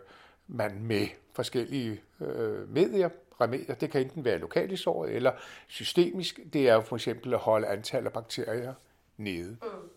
man 0.47 0.83
med 0.83 1.07
forskellige 1.33 2.01
øh, 2.21 2.69
medier, 2.69 3.09
remedier, 3.41 3.75
det 3.75 3.91
kan 3.91 4.01
enten 4.01 4.25
være 4.25 4.37
lokalt 4.37 4.71
i 4.71 4.77
såret 4.77 5.15
eller 5.15 5.31
systemisk, 5.67 6.39
det 6.53 6.69
er 6.69 6.73
jo 6.73 6.81
for 6.81 6.95
eksempel 6.95 7.33
at 7.33 7.39
holde 7.39 7.67
antallet 7.67 8.07
af 8.07 8.13
bakterier 8.13 8.73
nede. 9.17 9.57
Mm. 9.61 9.89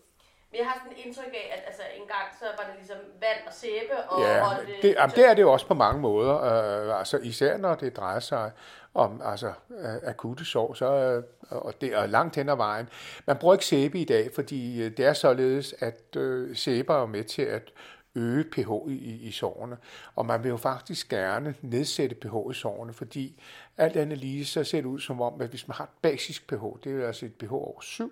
Men 0.51 0.59
jeg 0.59 0.67
har 0.67 0.81
sådan 0.83 0.97
et 0.97 1.05
indtryk 1.05 1.33
af, 1.33 1.53
at 1.57 1.63
altså, 1.67 1.81
en 1.95 2.07
gang 2.07 2.27
så 2.39 2.45
var 2.57 2.65
det 2.69 2.75
ligesom 2.77 2.97
vand 2.97 3.47
og 3.47 3.53
sæbe. 3.53 3.95
Og, 4.09 4.21
ja, 4.21 4.49
og 4.49 4.55
det, 4.67 4.75
det, 4.81 4.95
jamen, 4.95 5.15
det 5.15 5.25
er 5.25 5.33
det 5.33 5.41
jo 5.41 5.51
også 5.51 5.67
på 5.67 5.73
mange 5.73 6.01
måder. 6.01 6.35
Øh, 6.43 6.99
altså, 6.99 7.17
især 7.17 7.57
når 7.57 7.75
det 7.75 7.97
drejer 7.97 8.19
sig 8.19 8.51
om 8.93 9.21
altså, 9.25 9.47
øh, 9.79 9.95
akutte 10.03 10.45
sår, 10.45 10.73
så, 10.73 10.85
øh, 10.85 11.23
og 11.49 11.81
det 11.81 11.93
er 11.93 12.05
langt 12.05 12.35
hen 12.35 12.49
ad 12.49 12.55
vejen. 12.55 12.89
Man 13.25 13.37
bruger 13.37 13.53
ikke 13.53 13.65
sæbe 13.65 13.99
i 13.99 14.05
dag, 14.05 14.29
fordi 14.35 14.83
øh, 14.83 14.97
det 14.97 15.05
er 15.05 15.13
således, 15.13 15.75
at 15.79 16.15
øh, 16.15 16.55
sæbe 16.55 16.93
er 16.93 17.05
med 17.05 17.23
til 17.23 17.41
at 17.41 17.71
øge 18.19 18.43
pH 18.43 18.69
i, 18.89 19.27
i 19.27 19.31
sårene. 19.31 19.77
Og 20.15 20.25
man 20.25 20.43
vil 20.43 20.49
jo 20.49 20.57
faktisk 20.57 21.09
gerne 21.09 21.55
nedsætte 21.61 22.15
pH 22.15 22.51
i 22.51 22.53
sårene, 22.53 22.93
fordi 22.93 23.41
alt 23.77 23.95
andet 23.95 24.17
lige 24.17 24.45
så 24.45 24.63
ser 24.63 24.81
det 24.81 24.87
ud 24.87 24.99
som 24.99 25.21
om, 25.21 25.41
at 25.41 25.49
hvis 25.49 25.67
man 25.67 25.75
har 25.75 25.83
et 25.83 25.89
basisk 26.01 26.47
pH, 26.47 26.63
det 26.83 27.01
er 27.01 27.07
altså 27.07 27.25
et 27.25 27.33
pH 27.33 27.53
over 27.53 27.81
7, 27.81 28.11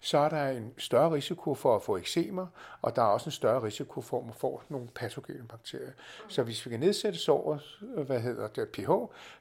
så 0.00 0.18
er 0.18 0.28
der 0.28 0.48
en 0.48 0.72
større 0.78 1.12
risiko 1.12 1.54
for 1.54 1.76
at 1.76 1.82
få 1.82 1.96
eksemer, 1.96 2.46
og 2.82 2.96
der 2.96 3.02
er 3.02 3.06
også 3.06 3.26
en 3.26 3.32
større 3.32 3.62
risiko 3.62 4.00
for, 4.00 4.18
at 4.18 4.24
man 4.24 4.34
får 4.34 4.64
nogle 4.68 4.88
patogene 4.94 5.48
bakterier. 5.48 5.92
Så 6.28 6.42
hvis 6.42 6.66
vi 6.66 6.70
kan 6.70 6.80
nedsætte 6.80 7.18
såret, 7.18 7.62
hvad 8.06 8.20
hedder 8.20 8.48
det, 8.48 8.68
pH, 8.68 8.90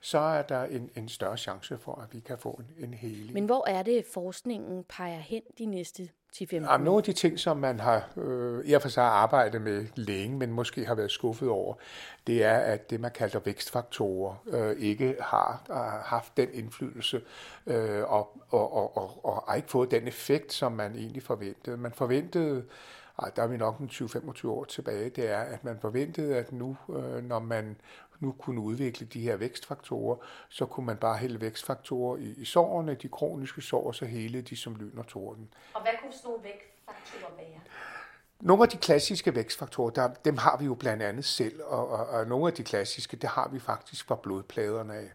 så 0.02 0.18
er 0.18 0.42
der 0.42 0.64
en, 0.64 0.90
en 0.96 1.10
større 1.10 1.38
chance 1.38 1.78
for, 1.78 1.96
at 1.96 2.14
vi 2.14 2.20
kan 2.20 2.38
få 2.38 2.52
en, 2.52 2.86
en 2.86 2.94
heling. 2.94 3.34
Men 3.34 3.46
hvor 3.46 3.68
er 3.68 3.84
det, 3.84 4.06
forskningen 4.14 4.84
peger 4.84 5.20
hen 5.20 5.42
de 5.58 5.66
næste 5.66 6.10
10-15 6.36 6.72
år? 6.72 6.78
Nogle 6.78 6.98
af 6.98 7.04
de 7.04 7.14
ting, 7.14 7.40
som 7.40 7.58
man 7.58 7.80
har 7.80 8.10
øh, 8.18 8.66
i 8.66 8.74
og 8.74 8.82
for 8.82 8.90
sig 8.90 9.04
arbejdet 9.04 9.62
med 9.62 9.86
længe, 9.96 10.38
men 10.38 10.52
måske 10.52 10.86
har 10.86 10.96
været 10.96 11.12
skuffet 11.12 11.50
over, 11.50 11.74
det 12.28 12.44
er, 12.44 12.58
at 12.58 12.90
det, 12.90 13.00
man 13.00 13.12
kalder 13.12 13.40
vækstfaktorer, 13.40 14.36
øh, 14.48 14.78
ikke 14.80 15.16
har, 15.20 15.62
har 15.68 16.04
haft 16.06 16.38
den 16.38 16.50
indflydelse 16.54 17.22
øh, 17.68 18.04
og, 18.04 18.42
og, 18.50 18.74
og, 18.74 18.98
og, 18.98 19.26
og 19.26 19.44
har 19.48 19.56
ikke 19.56 19.72
fået 19.72 19.92
den 19.92 20.08
effekt, 20.08 20.54
som 20.54 20.72
man 20.72 20.96
egentlig 20.96 21.24
forventede. 21.24 21.78
Man 21.78 21.92
forventede, 21.92 22.64
ej, 23.20 23.32
der 23.36 23.44
er 23.44 23.48
vi 23.48 23.58
nok 23.58 23.80
en 23.80 23.90
20-25 23.92 24.48
år 24.48 24.64
tilbage, 24.64 25.10
det 25.10 25.30
er, 25.30 25.40
at 25.40 25.64
man 25.64 25.78
forventede, 25.82 26.36
at 26.36 26.52
nu, 26.52 26.78
øh, 26.90 27.24
når 27.24 27.40
man 27.40 27.76
nu 28.24 28.32
kunne 28.32 28.62
udvikle 28.62 29.06
de 29.06 29.22
her 29.22 29.36
vækstfaktorer, 29.36 30.18
så 30.50 30.66
kunne 30.66 30.86
man 30.86 30.98
bare 30.98 31.18
hælde 31.18 31.42
vækstfaktorer 31.42 32.18
i, 32.18 32.34
i 32.38 32.46
sårene, 32.46 32.94
de 32.94 33.08
kroniske 33.08 33.62
sår, 33.62 33.92
så 33.92 34.06
hele 34.06 34.42
de 34.42 34.58
som 34.58 34.76
lyn 34.76 34.98
og 34.98 35.08
torden. 35.08 35.54
Og 35.74 35.82
hvad 35.82 35.92
kunne 36.02 36.14
sådan 36.14 36.30
nogle 36.30 36.44
vækstfaktorer 36.44 37.36
være? 37.38 37.62
Nogle 38.40 38.64
af 38.64 38.70
de 38.70 38.78
klassiske 38.78 39.36
vækstfaktorer, 39.36 39.90
der, 39.90 40.08
dem 40.08 40.38
har 40.38 40.58
vi 40.58 40.66
jo 40.66 40.74
blandt 40.74 41.04
andet 41.04 41.26
selv, 41.26 41.62
og, 41.64 41.90
og, 41.90 42.08
og 42.08 42.28
nogle 42.28 42.48
af 42.48 42.54
de 42.54 42.64
klassiske, 42.64 43.18
det 43.18 43.30
har 43.30 43.50
vi 43.50 43.60
faktisk 43.60 44.08
fra 44.08 44.16
blodpladerne 44.16 44.94
af. 44.94 45.10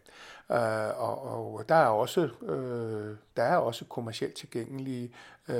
Uh, 0.50 1.02
og, 1.02 1.54
og 1.54 1.68
der 1.68 1.74
er 1.74 1.86
også 1.86 2.28
uh, 2.40 3.16
der 3.36 3.42
er 3.42 3.56
også 3.56 3.84
kommercielt 3.84 4.34
tilgængelige 4.34 5.14
uh, 5.48 5.54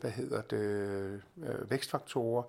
hvad 0.00 0.10
hedder 0.10 0.42
det 0.42 1.22
uh, 1.36 1.70
vækstfaktorer, 1.70 2.42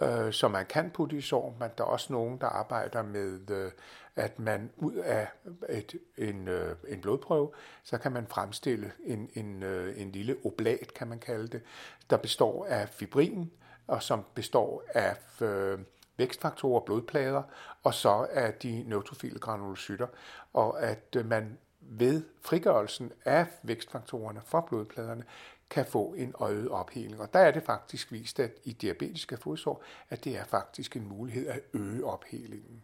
øh, 0.00 0.32
som 0.32 0.50
man 0.50 0.66
kan 0.66 0.90
putte 0.90 1.16
i 1.16 1.20
sår, 1.20 1.56
men 1.60 1.70
der 1.78 1.84
er 1.84 1.88
også 1.88 2.12
nogen, 2.12 2.38
der 2.38 2.46
arbejder 2.46 3.02
med, 3.02 3.50
øh, 3.50 3.72
at 4.16 4.38
man 4.38 4.70
ud 4.76 4.94
af 4.94 5.28
et, 5.68 5.94
en, 6.18 6.48
øh, 6.48 6.76
en 6.88 7.00
blodprøve, 7.00 7.50
så 7.84 7.98
kan 7.98 8.12
man 8.12 8.26
fremstille 8.26 8.92
en, 9.04 9.30
en, 9.34 9.62
øh, 9.62 10.00
en 10.00 10.12
lille 10.12 10.36
oblat, 10.44 10.94
kan 10.94 11.08
man 11.08 11.18
kalde 11.18 11.48
det, 11.48 11.62
der 12.10 12.16
består 12.16 12.66
af 12.66 12.88
fibrin, 12.88 13.50
og 13.86 14.02
som 14.02 14.24
består 14.34 14.84
af 14.94 15.16
øh, 15.42 15.78
vækstfaktorer, 16.16 16.80
blodplader, 16.80 17.42
og 17.82 17.94
så 17.94 18.26
af 18.30 18.54
de 18.54 18.84
neutrofile 18.86 19.38
granulocytter, 19.38 20.06
og 20.52 20.82
at 20.82 21.16
øh, 21.16 21.26
man 21.26 21.58
ved 21.80 22.22
frigørelsen 22.40 23.12
af 23.24 23.46
vækstfaktorerne 23.62 24.40
fra 24.44 24.60
blodpladerne 24.60 25.24
kan 25.70 25.86
få 25.86 26.14
en 26.18 26.34
øjet 26.38 26.68
opheling. 26.68 27.20
Og 27.20 27.32
der 27.32 27.38
er 27.38 27.50
det 27.50 27.62
faktisk 27.62 28.12
vist, 28.12 28.40
at 28.40 28.50
i 28.64 28.72
diabetiske 28.72 29.36
fodsår, 29.36 29.82
at 30.10 30.24
det 30.24 30.36
er 30.38 30.44
faktisk 30.44 30.96
en 30.96 31.08
mulighed 31.08 31.46
at 31.46 31.60
øge 31.72 32.04
ophelingen. 32.04 32.82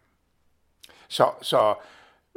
Så, 1.08 1.30
så 1.42 1.74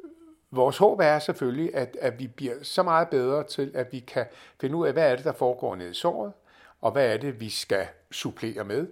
øh, 0.03 0.09
vores 0.51 0.77
håb 0.77 0.99
er 0.99 1.19
selvfølgelig, 1.19 1.75
at, 1.75 1.97
at 2.01 2.19
vi 2.19 2.27
bliver 2.27 2.63
så 2.63 2.83
meget 2.83 3.09
bedre 3.09 3.43
til, 3.43 3.71
at 3.75 3.91
vi 3.91 3.99
kan 3.99 4.25
finde 4.61 4.75
ud 4.75 4.87
af, 4.87 4.93
hvad 4.93 5.11
er 5.11 5.15
det, 5.15 5.25
der 5.25 5.33
foregår 5.33 5.75
nede 5.75 5.91
i 5.91 5.93
såret, 5.93 6.33
og 6.81 6.91
hvad 6.91 7.13
er 7.13 7.17
det, 7.17 7.39
vi 7.39 7.49
skal 7.49 7.87
supplere 8.11 8.63
med, 8.63 8.87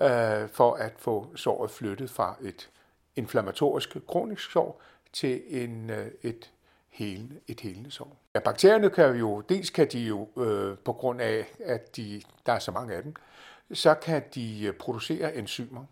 øh, 0.00 0.48
for 0.48 0.74
at 0.74 0.92
få 0.96 1.36
såret 1.36 1.70
flyttet 1.70 2.10
fra 2.10 2.36
et 2.42 2.70
inflammatorisk 3.16 3.96
kronisk 4.06 4.50
sår 4.50 4.82
til 5.12 5.42
en, 5.46 5.90
øh, 5.90 6.06
et, 6.22 6.50
helende, 6.90 7.40
et 7.46 7.60
helende 7.60 7.90
sår. 7.90 8.16
Ja, 8.34 8.40
bakterierne 8.40 8.90
kan 8.90 9.16
jo, 9.16 9.40
dels 9.40 9.70
kan 9.70 9.88
de 9.92 9.98
jo, 9.98 10.28
øh, 10.36 10.78
på 10.78 10.92
grund 10.92 11.20
af, 11.20 11.46
at 11.64 11.96
de, 11.96 12.22
der 12.46 12.52
er 12.52 12.58
så 12.58 12.70
mange 12.70 12.94
af 12.94 13.02
dem, 13.02 13.14
så 13.72 13.94
kan 13.94 14.22
de 14.34 14.64
øh, 14.64 14.74
producere 14.74 15.36
enzymer, 15.36 15.84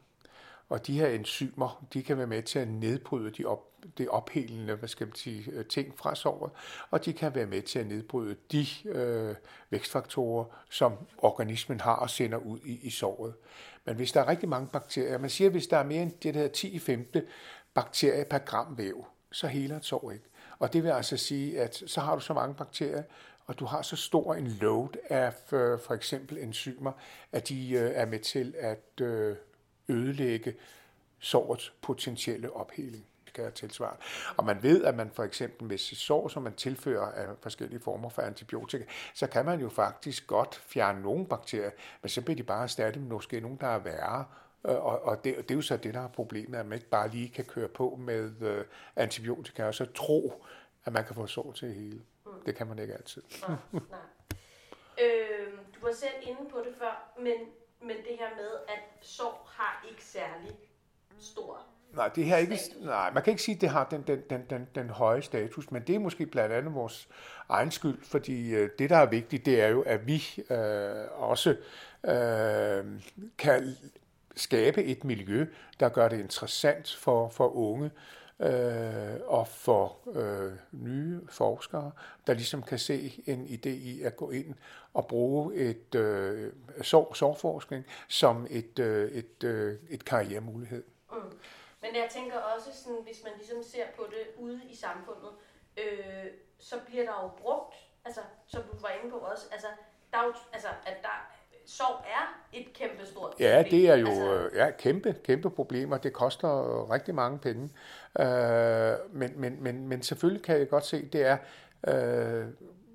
og 0.68 0.86
de 0.86 0.98
her 0.98 1.08
enzymer, 1.08 1.86
de 1.92 2.02
kan 2.02 2.18
være 2.18 2.26
med 2.26 2.42
til 2.42 2.58
at 2.58 2.68
nedbryde 2.68 3.30
de 3.30 3.44
op, 3.44 3.72
det 3.98 4.08
ophelende 4.08 4.74
hvad 4.74 4.88
skal 4.88 5.06
man 5.06 5.14
sige, 5.14 5.50
øh, 5.50 5.64
ting 5.64 5.98
fra 5.98 6.14
såret, 6.14 6.52
og 6.90 7.04
de 7.04 7.12
kan 7.12 7.34
være 7.34 7.46
med 7.46 7.62
til 7.62 7.78
at 7.78 7.86
nedbryde 7.86 8.36
de 8.52 8.66
øh, 8.84 9.34
vækstfaktorer, 9.70 10.44
som 10.70 10.92
organismen 11.18 11.80
har 11.80 11.96
og 11.96 12.10
sender 12.10 12.38
ud 12.38 12.58
i, 12.64 12.80
i 12.82 12.90
såret. 12.90 13.34
Men 13.84 13.96
hvis 13.96 14.12
der 14.12 14.20
er 14.20 14.28
rigtig 14.28 14.48
mange 14.48 14.68
bakterier, 14.68 15.18
man 15.18 15.30
siger, 15.30 15.50
hvis 15.50 15.66
der 15.66 15.76
er 15.76 15.84
mere 15.84 16.02
end 16.02 16.12
det 16.22 16.34
der 16.34 16.48
10 16.48 16.68
i 16.68 16.78
15 16.78 17.22
bakterier 17.74 18.24
per 18.24 18.38
gram 18.38 18.78
væv, 18.78 19.06
så 19.32 19.46
heler 19.46 19.76
et 19.76 19.84
sår 19.84 20.10
ikke. 20.10 20.24
Og 20.58 20.72
det 20.72 20.82
vil 20.82 20.90
altså 20.90 21.16
sige, 21.16 21.60
at 21.60 21.82
så 21.86 22.00
har 22.00 22.14
du 22.14 22.20
så 22.20 22.34
mange 22.34 22.54
bakterier, 22.54 23.02
og 23.46 23.58
du 23.58 23.64
har 23.64 23.82
så 23.82 23.96
stor 23.96 24.34
en 24.34 24.46
load 24.46 24.88
af 25.10 25.32
øh, 25.52 25.78
for, 25.80 25.94
eksempel 25.94 26.38
enzymer, 26.38 26.92
at 27.32 27.48
de 27.48 27.70
øh, 27.70 27.90
er 27.94 28.06
med 28.06 28.18
til 28.18 28.54
at 28.58 29.00
øh, 29.00 29.36
ødelægge 29.88 30.54
sårets 31.18 31.72
potentielle 31.82 32.52
opheling 32.52 33.06
skal 33.26 33.52
tilsvare. 33.52 33.96
Og 34.36 34.44
man 34.44 34.62
ved, 34.62 34.84
at 34.84 34.94
man 34.94 35.10
for 35.10 35.24
eksempel 35.24 35.68
med 35.68 35.78
sit 35.78 35.98
sår, 35.98 36.28
som 36.28 36.42
man 36.42 36.54
tilfører 36.54 37.12
af 37.12 37.26
forskellige 37.40 37.80
former 37.80 38.08
for 38.08 38.22
antibiotika, 38.22 38.84
så 39.14 39.26
kan 39.26 39.44
man 39.44 39.60
jo 39.60 39.68
faktisk 39.68 40.26
godt 40.26 40.54
fjerne 40.54 41.02
nogle 41.02 41.26
bakterier, 41.26 41.70
men 42.02 42.08
så 42.08 42.22
bliver 42.22 42.36
de 42.36 42.42
bare 42.42 42.62
erstattet 42.62 43.02
med 43.02 43.10
måske 43.10 43.40
nogle, 43.40 43.58
der 43.60 43.66
er 43.66 43.78
værre. 43.78 44.24
Og, 44.66 45.02
og 45.02 45.24
det, 45.24 45.36
det 45.36 45.50
er 45.50 45.54
jo 45.54 45.62
så 45.62 45.76
det, 45.76 45.94
der 45.94 46.00
er 46.00 46.08
problemet, 46.08 46.58
at 46.58 46.66
man 46.66 46.78
ikke 46.78 46.90
bare 46.90 47.08
lige 47.08 47.28
kan 47.28 47.44
køre 47.44 47.68
på 47.68 47.98
med 48.00 48.42
uh, 48.42 48.64
antibiotika, 48.96 49.64
og 49.64 49.74
så 49.74 49.84
tro, 49.84 50.44
at 50.84 50.92
man 50.92 51.04
kan 51.04 51.14
få 51.14 51.26
sår 51.26 51.52
til 51.52 51.74
hele. 51.74 52.00
Mm. 52.26 52.32
Det 52.46 52.54
kan 52.54 52.66
man 52.66 52.78
ikke 52.78 52.94
altid. 52.94 53.22
Nej, 53.48 53.56
nej. 53.72 54.00
Øh, 55.02 55.52
du 55.74 55.86
var 55.86 55.92
selv 55.92 56.14
inde 56.22 56.50
på 56.50 56.58
det 56.58 56.74
før, 56.78 57.14
men, 57.18 57.36
men 57.80 57.96
det 57.96 58.18
her 58.18 58.36
med, 58.36 58.50
at 58.68 59.06
sår 59.06 59.50
har 59.52 59.86
ikke 59.90 60.04
særlig 60.04 60.58
stor 61.18 61.66
Nej, 61.96 62.08
det 62.08 62.24
her 62.24 62.36
ikke, 62.36 62.58
nej, 62.80 63.12
man 63.12 63.22
kan 63.22 63.30
ikke 63.30 63.42
sige, 63.42 63.54
at 63.54 63.60
det 63.60 63.68
har 63.68 63.84
den, 63.90 64.02
den, 64.02 64.22
den, 64.30 64.42
den, 64.50 64.68
den 64.74 64.90
høje 64.90 65.22
status, 65.22 65.70
men 65.70 65.82
det 65.82 65.94
er 65.94 65.98
måske 65.98 66.26
blandt 66.26 66.54
andet 66.54 66.74
vores 66.74 67.08
egen 67.48 67.70
skyld, 67.70 68.02
fordi 68.02 68.54
øh, 68.54 68.70
det, 68.78 68.90
der 68.90 68.96
er 68.96 69.06
vigtigt, 69.06 69.46
det 69.46 69.60
er 69.60 69.68
jo, 69.68 69.82
at 69.82 70.06
vi 70.06 70.22
øh, 70.50 71.22
også 71.22 71.56
øh, 72.04 72.84
kan 73.38 73.76
skabe 74.36 74.84
et 74.84 75.04
miljø, 75.04 75.46
der 75.80 75.88
gør 75.88 76.08
det 76.08 76.20
interessant 76.20 76.94
for, 76.94 77.28
for 77.28 77.48
unge 77.48 77.90
øh, 78.40 79.20
og 79.24 79.48
for 79.48 79.98
øh, 80.14 80.52
nye 80.72 81.20
forskere, 81.28 81.92
der 82.26 82.34
ligesom 82.34 82.62
kan 82.62 82.78
se 82.78 83.22
en 83.26 83.46
idé 83.46 83.68
i 83.68 84.02
at 84.02 84.16
gå 84.16 84.30
ind 84.30 84.54
og 84.94 85.06
bruge 85.06 85.54
et 85.54 85.94
øh, 85.94 86.52
sår, 86.82 87.14
sårforskning 87.14 87.84
som 88.08 88.46
et, 88.50 88.78
øh, 88.78 89.10
et, 89.10 89.44
øh, 89.44 89.78
et 89.88 90.04
karrieremulighed. 90.04 90.84
Mm. 91.12 91.38
Men 91.82 91.94
jeg 91.94 92.08
tænker 92.10 92.38
også, 92.38 92.82
sådan, 92.82 93.02
hvis 93.02 93.24
man 93.24 93.32
ligesom 93.36 93.62
ser 93.62 93.86
på 93.96 94.02
det 94.10 94.42
ude 94.42 94.60
i 94.68 94.76
samfundet, 94.76 95.30
øh, 95.76 96.26
så 96.58 96.76
bliver 96.86 97.04
der 97.04 97.22
jo 97.22 97.28
brugt, 97.42 97.74
altså 98.04 98.20
som 98.46 98.62
du 98.62 98.78
var 98.80 98.88
inde 98.88 99.10
på 99.10 99.16
også, 99.16 99.46
altså, 99.52 99.68
der 100.12 100.18
er 100.18 100.24
jo, 100.24 100.34
altså 100.52 100.68
at 100.86 100.96
der 101.02 101.35
sorg 101.66 102.04
er 102.04 102.58
et 102.58 102.72
kæmpe 102.72 103.06
stort 103.06 103.30
problem. 103.30 103.48
Ja, 103.48 103.62
det 103.62 103.88
er 103.88 103.96
jo 103.96 104.06
altså... 104.06 104.48
ja, 104.54 104.70
kæmpe, 104.70 105.14
kæmpe 105.24 105.50
problemer. 105.50 105.98
Det 105.98 106.12
koster 106.12 106.92
rigtig 106.92 107.14
mange 107.14 107.38
penge. 107.38 107.70
Øh, 108.20 108.94
men, 109.12 109.32
men, 109.36 109.62
men, 109.62 109.88
men 109.88 110.02
selvfølgelig 110.02 110.42
kan 110.42 110.58
jeg 110.58 110.68
godt 110.68 110.86
se, 110.86 111.06
det 111.06 111.26
er... 111.26 111.36
Øh, 111.88 112.46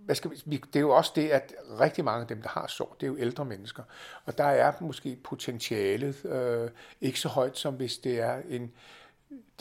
hvad 0.06 0.16
skal 0.16 0.32
vi, 0.46 0.58
det 0.58 0.76
er 0.76 0.80
jo 0.80 0.90
også 0.90 1.12
det, 1.16 1.30
at 1.30 1.54
rigtig 1.80 2.06
mange 2.06 2.22
af 2.22 2.28
dem, 2.28 2.42
der 2.42 2.50
har 2.50 2.68
sorg, 2.68 2.96
det 3.00 3.08
er 3.08 3.12
jo 3.12 3.18
ældre 3.18 3.46
mennesker. 3.46 3.84
Og 4.26 4.38
der 4.38 4.44
er 4.44 4.72
måske 4.82 5.18
potentialet 5.24 6.26
øh, 6.26 6.70
ikke 7.02 7.20
så 7.20 7.30
højt, 7.30 7.58
som 7.58 7.74
hvis 7.74 7.98
det 7.98 8.20
er 8.20 8.42
en 8.50 8.72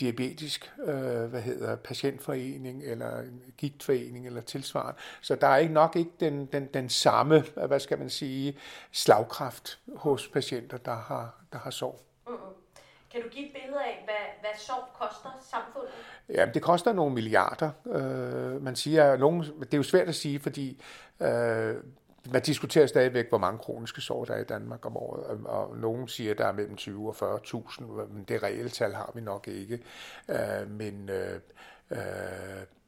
diabetisk 0.00 0.72
øh, 0.86 1.24
hvad 1.24 1.42
hedder, 1.42 1.76
patientforening 1.76 2.82
eller 2.84 3.20
en 3.20 3.42
gigtforening 3.58 4.26
eller 4.26 4.40
tilsvarende. 4.40 5.00
Så 5.20 5.34
der 5.34 5.46
er 5.46 5.56
ikke 5.56 5.74
nok 5.74 5.96
ikke 5.96 6.10
den, 6.20 6.46
den, 6.46 6.66
den 6.74 6.88
samme, 6.88 7.44
hvad 7.66 7.80
skal 7.80 7.98
man 7.98 8.10
sige, 8.10 8.58
slagkraft 8.92 9.78
hos 9.96 10.28
patienter, 10.28 10.76
der 10.76 10.96
har, 10.96 11.34
der 11.52 11.58
har 11.58 11.70
sorg. 11.70 12.00
Mm-hmm. 12.26 12.40
Kan 13.12 13.22
du 13.22 13.28
give 13.28 13.46
et 13.46 13.52
billede 13.52 13.84
af, 13.84 14.02
hvad, 14.04 14.40
hvad 14.40 14.50
sorg 14.58 14.84
koster 15.00 15.46
samfundet? 15.50 15.90
Ja, 16.28 16.46
det 16.54 16.62
koster 16.62 16.92
nogle 16.92 17.14
milliarder. 17.14 17.70
Øh, 17.86 18.62
man 18.62 18.76
siger, 18.76 19.16
nogen, 19.16 19.42
det 19.42 19.74
er 19.74 19.76
jo 19.76 19.82
svært 19.82 20.08
at 20.08 20.14
sige, 20.14 20.40
fordi 20.40 20.82
øh, 21.20 21.74
man 22.32 22.42
diskuterer 22.42 22.86
stadigvæk, 22.86 23.28
hvor 23.28 23.38
mange 23.38 23.58
kroniske 23.58 24.00
sår 24.00 24.24
der 24.24 24.34
er 24.34 24.40
i 24.40 24.44
Danmark 24.44 24.86
om 24.86 24.96
året, 24.96 25.46
og 25.46 25.76
nogen 25.76 26.08
siger, 26.08 26.30
at 26.30 26.38
der 26.38 26.46
er 26.46 26.52
mellem 26.52 26.76
20 26.76 27.08
og 27.08 27.40
40.000, 27.40 27.82
men 27.84 28.24
det 28.28 28.42
reelle 28.42 28.70
tal 28.70 28.94
har 28.94 29.10
vi 29.14 29.20
nok 29.20 29.48
ikke. 29.48 29.82
Øh, 30.28 30.70
men 30.70 31.08
øh, 31.08 31.40
øh, 31.90 31.98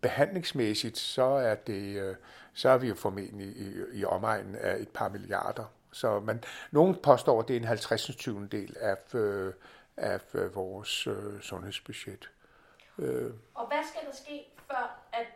behandlingsmæssigt, 0.00 0.98
så 0.98 1.24
er, 1.24 1.54
det, 1.54 1.96
øh, 1.96 2.16
så 2.54 2.68
er 2.68 2.78
vi 2.78 2.88
jo 2.88 2.94
formentlig 2.94 3.46
i, 3.46 3.74
i 3.92 4.04
omegnen 4.04 4.56
af 4.56 4.76
et 4.76 4.88
par 4.88 5.08
milliarder. 5.08 5.64
Så 5.92 6.20
man, 6.20 6.44
nogen 6.70 6.96
påstår, 7.02 7.40
at 7.40 7.48
det 7.48 7.56
er 7.56 7.60
en 7.60 7.66
50. 7.66 8.06
del 8.52 8.76
af, 8.80 9.14
øh, 9.14 9.52
af 9.96 10.34
øh, 10.34 10.54
vores 10.54 11.08
sundhedsbudget. 11.40 12.30
Og 13.54 13.66
hvad 13.66 13.82
skal 13.88 14.00
der 14.06 14.16
ske, 14.16 14.44
før 14.70 15.00
at 15.12 15.26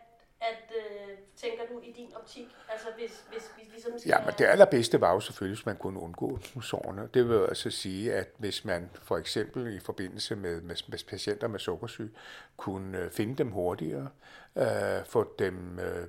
at 0.41 0.73
øh, 0.77 1.17
tænker 1.37 1.67
du 1.67 1.81
i 1.81 1.93
din 1.93 2.13
optik? 2.17 2.47
Altså 2.69 2.87
hvis, 2.99 3.25
hvis 3.31 3.51
vi 3.57 3.63
ligesom 3.73 3.99
skal... 3.99 4.09
Ja, 4.09 4.25
men 4.25 4.35
det 4.39 4.45
allerbedste 4.45 5.01
var 5.01 5.13
jo 5.13 5.21
selvfølgelig, 5.21 5.57
hvis 5.57 5.67
man 5.67 5.77
kunne 5.77 6.01
undgå 6.01 6.39
sårene. 6.63 7.09
Det 7.15 7.29
vil 7.29 7.39
altså 7.39 7.71
sige, 7.71 8.15
at 8.15 8.29
hvis 8.39 8.65
man 8.65 8.91
for 9.03 9.17
eksempel 9.17 9.77
i 9.77 9.81
forbindelse 9.81 10.37
med, 10.37 10.61
med, 10.61 10.77
med 10.89 11.09
patienter 11.09 11.49
med 11.49 11.59
sukkersyge, 11.59 12.11
kunne 12.57 12.99
øh, 12.99 13.11
finde 13.11 13.37
dem 13.37 13.51
hurtigere, 13.51 14.09
øh, 14.57 15.05
få 15.05 15.35
dem 15.39 15.79
øh, 15.79 16.07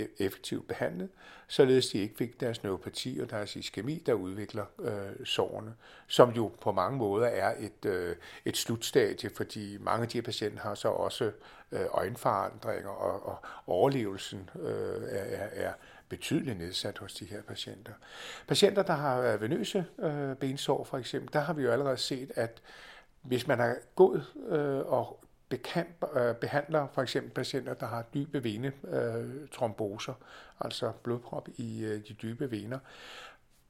E- 0.00 0.08
effektivt 0.18 0.68
behandlet, 0.68 1.08
således 1.48 1.88
de 1.88 1.98
ikke 1.98 2.16
fik 2.16 2.40
deres 2.40 2.62
neuropati 2.62 3.18
og 3.22 3.30
deres 3.30 3.56
iskemi, 3.56 4.02
der 4.06 4.12
udvikler 4.12 4.64
øh, 4.80 5.26
sårene, 5.26 5.74
som 6.06 6.30
jo 6.30 6.52
på 6.60 6.72
mange 6.72 6.98
måder 6.98 7.26
er 7.26 7.54
et, 7.58 7.84
øh, 7.86 8.16
et 8.44 8.56
slutstadie, 8.56 9.30
fordi 9.30 9.78
mange 9.80 10.02
af 10.02 10.08
de 10.08 10.18
her 10.18 10.22
patienter 10.22 10.60
har 10.60 10.74
så 10.74 10.88
også 10.88 11.32
øh, 11.72 11.80
øjenforandringer, 11.90 12.90
og, 12.90 13.26
og 13.26 13.36
overlevelsen 13.66 14.50
øh, 14.60 15.02
er, 15.10 15.48
er 15.52 15.72
betydeligt 16.08 16.58
nedsat 16.58 16.98
hos 16.98 17.14
de 17.14 17.24
her 17.24 17.42
patienter. 17.42 17.92
Patienter, 18.46 18.82
der 18.82 18.92
har 18.92 19.36
venøse 19.36 19.84
øh, 19.98 20.36
bensår 20.36 20.84
for 20.84 20.98
eksempel, 20.98 21.32
der 21.32 21.40
har 21.40 21.52
vi 21.52 21.62
jo 21.62 21.70
allerede 21.70 21.96
set, 21.96 22.32
at 22.34 22.62
hvis 23.22 23.46
man 23.46 23.58
har 23.58 23.76
god 23.94 24.20
øh, 24.48 24.92
og 24.92 25.24
bekamp, 25.48 26.04
øh, 26.16 26.34
behandler 26.34 26.86
for 26.92 27.02
eksempel 27.02 27.30
patienter, 27.30 27.74
der 27.74 27.86
har 27.86 28.02
dybe 28.14 28.44
venetromboser, 28.44 30.12
øh, 30.12 30.18
altså 30.60 30.92
blodprop 31.02 31.48
i 31.56 31.84
øh, 31.84 32.08
de 32.08 32.14
dybe 32.14 32.50
vener, 32.50 32.78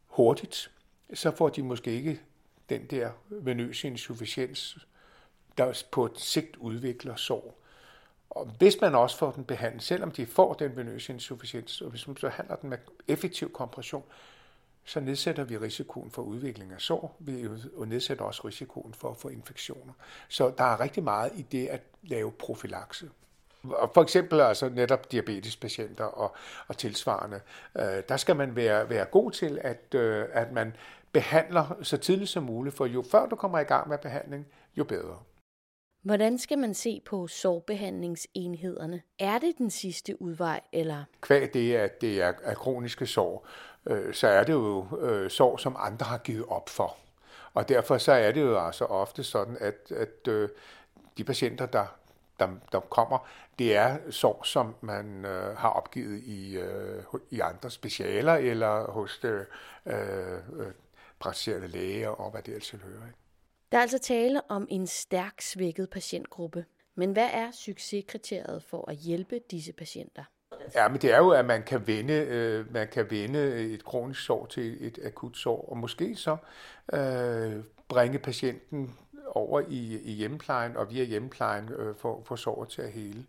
hurtigt, 0.06 0.70
så 1.14 1.30
får 1.30 1.48
de 1.48 1.62
måske 1.62 1.90
ikke 1.90 2.20
den 2.68 2.86
der 2.86 3.10
venøse 3.28 3.88
insufficiens, 3.88 4.78
der 5.58 5.82
på 5.92 6.06
et 6.06 6.20
sigt 6.20 6.56
udvikler 6.56 7.16
sår. 7.16 7.58
Og 8.30 8.46
hvis 8.58 8.80
man 8.80 8.94
også 8.94 9.18
får 9.18 9.30
den 9.30 9.44
behandlet, 9.44 9.82
selvom 9.82 10.10
de 10.10 10.26
får 10.26 10.54
den 10.54 10.76
venøse 10.76 11.12
insufficiens, 11.12 11.80
og 11.80 11.90
hvis 11.90 12.06
man 12.06 12.16
så 12.16 12.28
handler 12.28 12.56
den 12.56 12.70
med 12.70 12.78
effektiv 13.08 13.52
kompression, 13.52 14.04
så 14.88 15.00
nedsætter 15.00 15.44
vi 15.44 15.56
risikoen 15.56 16.10
for 16.10 16.22
udvikling 16.22 16.72
af 16.72 16.80
sår, 16.80 17.20
og 17.76 17.88
nedsætter 17.88 18.24
også 18.24 18.42
risikoen 18.44 18.94
for 18.94 19.10
at 19.10 19.16
få 19.16 19.28
infektioner. 19.28 19.92
Så 20.28 20.52
der 20.58 20.64
er 20.64 20.80
rigtig 20.80 21.02
meget 21.02 21.32
i 21.36 21.42
det 21.42 21.66
at 21.66 21.80
lave 22.02 22.32
profilakse. 22.32 23.10
For 23.94 24.02
eksempel 24.02 24.40
altså 24.40 24.68
netop 24.68 25.12
diabetespatienter 25.12 26.04
og, 26.04 26.36
og 26.68 26.76
tilsvarende. 26.76 27.40
Øh, 27.78 28.02
der 28.08 28.16
skal 28.16 28.36
man 28.36 28.56
være, 28.56 28.90
være 28.90 29.04
god 29.04 29.30
til, 29.30 29.58
at, 29.60 29.94
øh, 29.94 30.26
at 30.32 30.52
man 30.52 30.76
behandler 31.12 31.78
så 31.82 31.96
tidligt 31.96 32.30
som 32.30 32.42
muligt, 32.42 32.76
for 32.76 32.86
jo 32.86 33.04
før 33.10 33.26
du 33.26 33.36
kommer 33.36 33.58
i 33.58 33.64
gang 33.64 33.88
med 33.88 33.98
behandling, 33.98 34.46
jo 34.76 34.84
bedre. 34.84 35.18
Hvordan 36.02 36.38
skal 36.38 36.58
man 36.58 36.74
se 36.74 37.02
på 37.06 37.26
sårbehandlingsenhederne? 37.26 39.02
Er 39.18 39.38
det 39.38 39.58
den 39.58 39.70
sidste 39.70 40.22
udvej, 40.22 40.60
eller? 40.72 41.04
Kvæg 41.20 41.54
det, 41.54 41.74
at 41.74 42.00
det 42.00 42.22
er, 42.22 42.32
er 42.42 42.54
kroniske 42.54 43.06
sår, 43.06 43.46
øh, 43.88 44.14
så 44.14 44.28
er 44.28 44.44
det 44.44 44.52
jo 44.52 44.86
øh, 45.00 45.30
sår, 45.30 45.56
som 45.56 45.76
andre 45.78 46.06
har 46.06 46.18
givet 46.18 46.44
op 46.48 46.68
for. 46.68 46.96
Og 47.54 47.68
derfor 47.68 47.98
så 47.98 48.12
er 48.12 48.32
det 48.32 48.40
jo 48.40 48.66
altså 48.66 48.84
ofte 48.84 49.24
sådan, 49.24 49.56
at, 49.60 49.92
at 49.92 50.28
øh, 50.28 50.48
de 51.18 51.24
patienter, 51.24 51.66
der, 51.66 51.86
der, 52.40 52.48
der 52.72 52.80
kommer, 52.80 53.28
det 53.58 53.76
er 53.76 53.98
sår, 54.10 54.42
som 54.44 54.74
man 54.80 55.24
øh, 55.24 55.56
har 55.56 55.68
opgivet 55.68 56.18
i, 56.18 56.56
øh, 56.56 57.02
i 57.30 57.40
andre 57.40 57.70
specialer 57.70 58.34
eller 58.34 58.90
hos 58.90 59.24
øh, 59.24 59.44
øh, 59.86 60.72
praktiserende 61.18 61.68
læger 61.68 62.08
og 62.08 62.30
hvad 62.30 62.42
det 62.42 62.54
ellers 62.54 62.70
hører. 62.70 63.06
Ikke? 63.06 63.18
Der 63.72 63.78
er 63.78 63.82
altså 63.82 63.98
tale 63.98 64.50
om 64.50 64.66
en 64.70 64.86
stærk 64.86 65.40
svækket 65.40 65.90
patientgruppe. 65.90 66.64
Men 66.94 67.12
hvad 67.12 67.28
er 67.32 67.50
succeskriteriet 67.50 68.62
for 68.62 68.90
at 68.90 68.96
hjælpe 68.96 69.40
disse 69.50 69.72
patienter? 69.72 70.24
Ja, 70.74 70.88
men 70.88 71.00
det 71.00 71.12
er 71.12 71.18
jo, 71.18 71.30
at 71.30 71.44
man 71.44 71.62
kan 71.62 71.86
vende, 71.86 72.14
øh, 72.14 72.72
man 72.72 72.88
kan 72.88 73.10
vende 73.10 73.38
et 73.74 73.84
kronisk 73.84 74.20
sår 74.20 74.46
til 74.46 74.86
et 74.86 74.98
akut 75.04 75.36
sår, 75.36 75.68
og 75.70 75.76
måske 75.76 76.16
så 76.16 76.36
øh, 76.92 77.64
bringe 77.88 78.18
patienten 78.18 78.96
over 79.26 79.60
i, 79.68 80.00
i 80.02 80.12
hjemmeplejen, 80.12 80.76
og 80.76 80.90
via 80.90 81.04
hjemmeplejen 81.04 81.68
øh, 81.72 81.96
få, 81.96 82.22
få 82.24 82.36
såret 82.36 82.68
til 82.68 82.82
at 82.82 82.92
hele. 82.92 83.24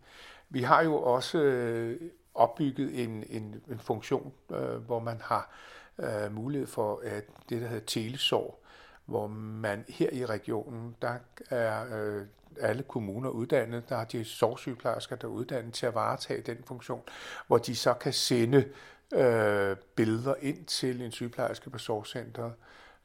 Vi 0.50 0.62
har 0.62 0.84
jo 0.84 0.96
også 0.96 1.38
øh, 1.38 2.02
opbygget 2.36 3.04
en, 3.04 3.24
en, 3.30 3.62
en 3.72 3.80
funktion, 3.80 4.34
øh, 4.52 4.76
hvor 4.76 5.00
man 5.00 5.22
har 5.24 5.52
øh, 6.00 6.36
mulighed 6.36 6.68
for 6.68 7.02
at 7.04 7.24
det, 7.50 7.62
der 7.62 7.68
hedder 7.68 7.86
telesår, 7.86 8.64
hvor 9.06 9.28
man 9.28 9.86
her 9.88 10.10
i 10.12 10.26
regionen, 10.26 10.96
der 11.02 11.16
er 11.50 11.86
øh, 12.02 12.26
alle 12.60 12.84
kommuner 12.84 13.30
uddannet, 13.30 13.90
der 13.90 13.98
har 13.98 14.06
de 14.06 14.26
sovsygeplejersker, 14.26 15.16
der 15.16 15.28
er 15.28 15.32
uddannet 15.32 15.74
til 15.74 15.86
at 15.86 15.96
varetage 15.96 16.42
den 16.42 16.58
funktion, 16.66 17.02
hvor 17.48 17.58
de 17.58 17.76
så 17.76 17.94
kan 17.94 18.14
sende 18.14 18.66
øh, 19.14 19.76
billeder 19.96 20.36
ind 20.42 20.66
til 20.66 21.02
en 21.02 21.12
sygeplejerske 21.12 21.70
på 21.70 21.78
sovcenteret, 21.78 22.54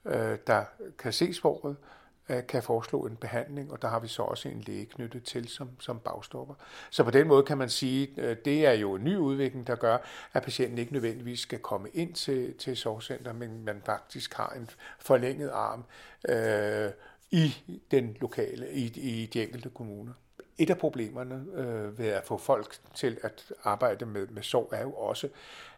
øh, 0.05 0.39
der 0.47 0.65
kan 0.99 1.13
se 1.13 1.35
sporet, 1.35 1.77
øh, 2.29 2.47
kan 2.47 2.63
foreslå 2.63 3.07
en 3.07 3.17
behandling, 3.17 3.73
og 3.73 3.83
der 3.83 3.89
har 3.89 4.01
vi 4.01 4.09
så 4.09 4.23
også 4.23 4.49
en 4.49 4.61
læge 4.61 4.87
knyttet 4.87 5.25
til 5.25 5.49
som, 5.49 5.71
som 5.81 5.99
bagstopper. 5.99 6.55
Så 6.91 7.05
på 7.05 7.11
den 7.11 7.29
måde 7.29 7.43
kan 7.43 7.59
man 7.59 7.69
sige, 7.69 8.11
øh, 8.17 8.37
det 8.45 8.67
er 8.67 8.73
jo 8.73 8.95
en 8.95 9.05
ny 9.05 9.17
udvikling, 9.17 9.67
der 9.67 9.75
gør, 9.75 9.99
at 10.33 10.43
patienten 10.43 10.79
ikke 10.79 10.93
nødvendigvis 10.93 11.41
skal 11.41 11.59
komme 11.59 11.89
ind 11.89 12.15
til, 12.15 12.55
til 12.59 12.77
sovcenter, 12.77 13.33
men 13.33 13.65
man 13.65 13.83
faktisk 13.87 14.35
har 14.35 14.49
en 14.57 14.69
forlænget 14.99 15.51
arm 15.51 15.85
øh, 16.29 16.91
i 17.35 17.81
den 17.91 18.17
lokale, 18.21 18.73
i, 18.73 18.85
i 18.87 19.27
de 19.27 19.43
enkelte 19.43 19.71
kommuner. 19.71 20.13
Et 20.59 20.71
af 20.71 20.79
problemerne 20.79 21.45
øh, 21.55 21.99
ved 21.99 22.07
at 22.07 22.25
få 22.25 22.39
folk 22.39 22.77
til 22.95 23.19
at 23.23 23.53
arbejde 23.63 24.07
med, 24.07 24.27
med 24.27 24.43
sorg 24.43 24.69
er 24.73 24.83
jo 24.83 24.93
også, 24.93 25.29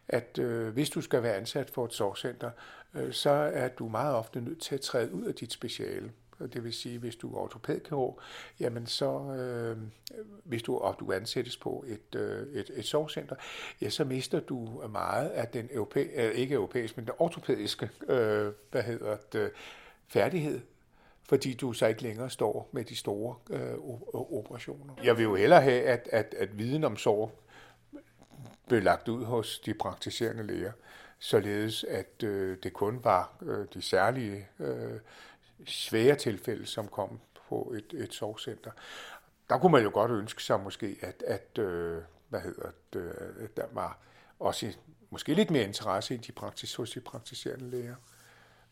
at 0.07 0.39
øh, 0.39 0.73
hvis 0.73 0.89
du 0.89 1.01
skal 1.01 1.23
være 1.23 1.35
ansat 1.35 1.69
for 1.69 1.85
et 1.85 1.93
sorgcenter, 1.93 2.51
øh, 2.93 3.13
så 3.13 3.29
er 3.29 3.67
du 3.67 3.87
meget 3.87 4.15
ofte 4.15 4.41
nødt 4.41 4.61
til 4.61 4.75
at 4.75 4.81
træde 4.81 5.13
ud 5.13 5.25
af 5.25 5.35
dit 5.35 5.51
speciale. 5.53 6.11
Det 6.53 6.63
vil 6.63 6.73
sige, 6.73 6.99
hvis 6.99 7.15
du 7.15 7.35
er 7.35 7.39
ortopædkirurg, 7.39 8.19
jamen 8.59 8.87
så, 8.87 9.33
øh, 9.33 9.77
hvis 10.43 10.63
du, 10.63 10.77
og 10.77 10.95
du 10.99 11.11
ansættes 11.11 11.57
på 11.57 11.85
et, 11.87 12.15
øh, 12.15 12.47
et, 12.53 12.71
et 12.75 12.85
sovcenter, 12.85 13.35
ja, 13.81 13.89
så 13.89 14.03
mister 14.03 14.39
du 14.39 14.87
meget 14.89 15.29
af 15.29 15.47
den 15.47 15.69
europæ, 15.71 16.07
øh, 16.15 16.31
ikke 16.31 16.53
europæiske, 16.53 16.95
men 16.97 17.05
den 17.05 17.13
ortopædiske 17.17 17.89
øh, 18.07 18.51
hvad 18.71 18.83
hedder 18.83 19.17
det, 19.33 19.51
færdighed, 20.07 20.61
fordi 21.29 21.53
du 21.53 21.73
så 21.73 21.87
ikke 21.87 22.01
længere 22.01 22.29
står 22.29 22.69
med 22.71 22.85
de 22.85 22.95
store 22.95 23.35
øh, 23.49 23.73
operationer. 24.13 24.93
Jeg 25.03 25.17
vil 25.17 25.23
jo 25.23 25.35
hellere 25.35 25.61
have, 25.61 25.83
at, 25.83 26.09
at, 26.11 26.35
at 26.37 26.57
viden 26.57 26.83
om 26.83 26.97
sorg 26.97 27.39
blev 28.67 28.81
lagt 28.81 29.07
ud 29.07 29.25
hos 29.25 29.59
de 29.59 29.73
praktiserende 29.73 30.43
læger, 30.43 30.71
således 31.19 31.83
at 31.83 32.23
øh, 32.23 32.57
det 32.63 32.73
kun 32.73 33.03
var 33.03 33.37
øh, 33.41 33.65
de 33.73 33.81
særlige 33.81 34.47
øh, 34.59 34.99
svære 35.65 36.15
tilfælde, 36.15 36.65
som 36.65 36.87
kom 36.87 37.19
på 37.49 37.73
et, 37.77 38.03
et 38.03 38.13
sorgcenter. 38.13 38.71
Der 39.49 39.57
kunne 39.57 39.71
man 39.71 39.83
jo 39.83 39.91
godt 39.93 40.11
ønske 40.11 40.43
sig 40.43 40.59
måske, 40.59 40.97
at, 41.01 41.23
at 41.27 41.59
øh, 41.59 42.01
hvad 42.29 42.41
hedder 42.41 42.69
det, 42.93 43.57
der 43.57 43.65
var 43.71 43.97
også 44.39 44.73
måske 45.09 45.33
lidt 45.33 45.51
mere 45.51 45.63
interesse 45.63 46.13
i 46.13 46.17
de 46.17 46.31
praktis, 46.31 46.75
hos 46.75 46.91
de 46.91 46.99
praktiserende 46.99 47.69
læger. 47.69 47.95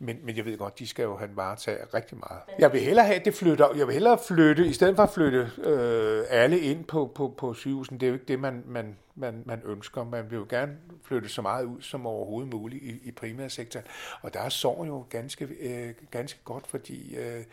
Men, 0.06 0.20
men 0.24 0.38
jeg 0.38 0.46
ved 0.46 0.58
godt, 0.58 0.80
de 0.80 0.88
skal 0.88 1.04
jo 1.04 1.18
have 1.18 1.30
varetage 1.36 1.78
rigtig 1.94 2.18
meget. 2.18 2.42
Jeg 2.60 2.74
vil 2.74 2.82
hellere 2.82 3.06
have, 3.06 3.20
at 3.20 3.26
det 3.26 3.34
flytter. 3.34 3.68
Jeg 3.76 3.88
vil 3.88 3.94
hellere 3.94 4.18
flytte, 4.28 4.68
i 4.68 4.74
stedet 4.74 4.96
for 4.96 5.04
at 5.04 5.10
flytte 5.10 5.52
øh, 5.64 6.24
alle 6.30 6.60
ind 6.60 6.86
på, 6.86 7.12
på, 7.16 7.34
på 7.38 7.54
sygehusen. 7.54 8.00
Det 8.00 8.06
er 8.06 8.08
jo 8.08 8.14
ikke 8.14 8.26
det, 8.26 8.40
man, 8.40 8.64
man, 8.68 8.98
man, 9.16 9.44
man 9.46 9.62
ønsker. 9.66 10.04
Man 10.04 10.32
vil 10.32 10.38
jo 10.38 10.46
gerne 10.50 10.78
flytte 11.04 11.30
så 11.30 11.42
meget 11.42 11.66
ud 11.66 11.82
som 11.82 12.06
overhovedet 12.06 12.54
muligt 12.54 12.84
i, 12.84 13.00
i 13.04 13.12
primærsektoren. 13.12 13.86
Og 14.22 14.34
der 14.34 14.40
er 14.40 14.50
sorg 14.50 14.88
jo 14.88 15.06
ganske, 15.10 15.46
øh, 15.46 15.94
ganske 16.12 16.40
godt, 16.44 16.68
fordi 16.68 17.16
øh, 17.16 17.44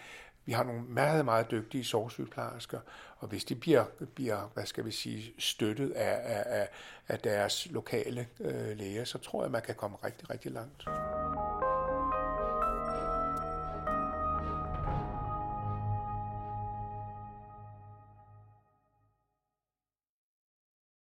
vi 0.45 0.53
har 0.53 0.65
nogle 0.65 0.83
meget, 0.83 1.25
meget 1.25 1.51
dygtige 1.51 1.85
sorgsygeplejersker, 1.85 2.79
og 3.19 3.29
hvis 3.29 3.45
de 3.45 3.55
bliver, 3.55 3.85
bliver 4.15 4.51
hvad 4.55 4.67
skal 4.67 4.85
vi 4.85 4.91
sige, 4.91 5.33
støttet 5.39 5.91
af, 5.91 6.19
af, 6.47 6.69
af 7.09 7.19
deres 7.19 7.69
lokale 7.71 8.27
øh, 8.41 8.77
læger, 8.77 9.05
så 9.05 9.19
tror 9.19 9.43
jeg, 9.43 9.51
man 9.51 9.63
kan 9.63 9.75
komme 9.75 9.97
rigtig, 10.05 10.31
rigtig 10.31 10.53
langt. 10.53 10.85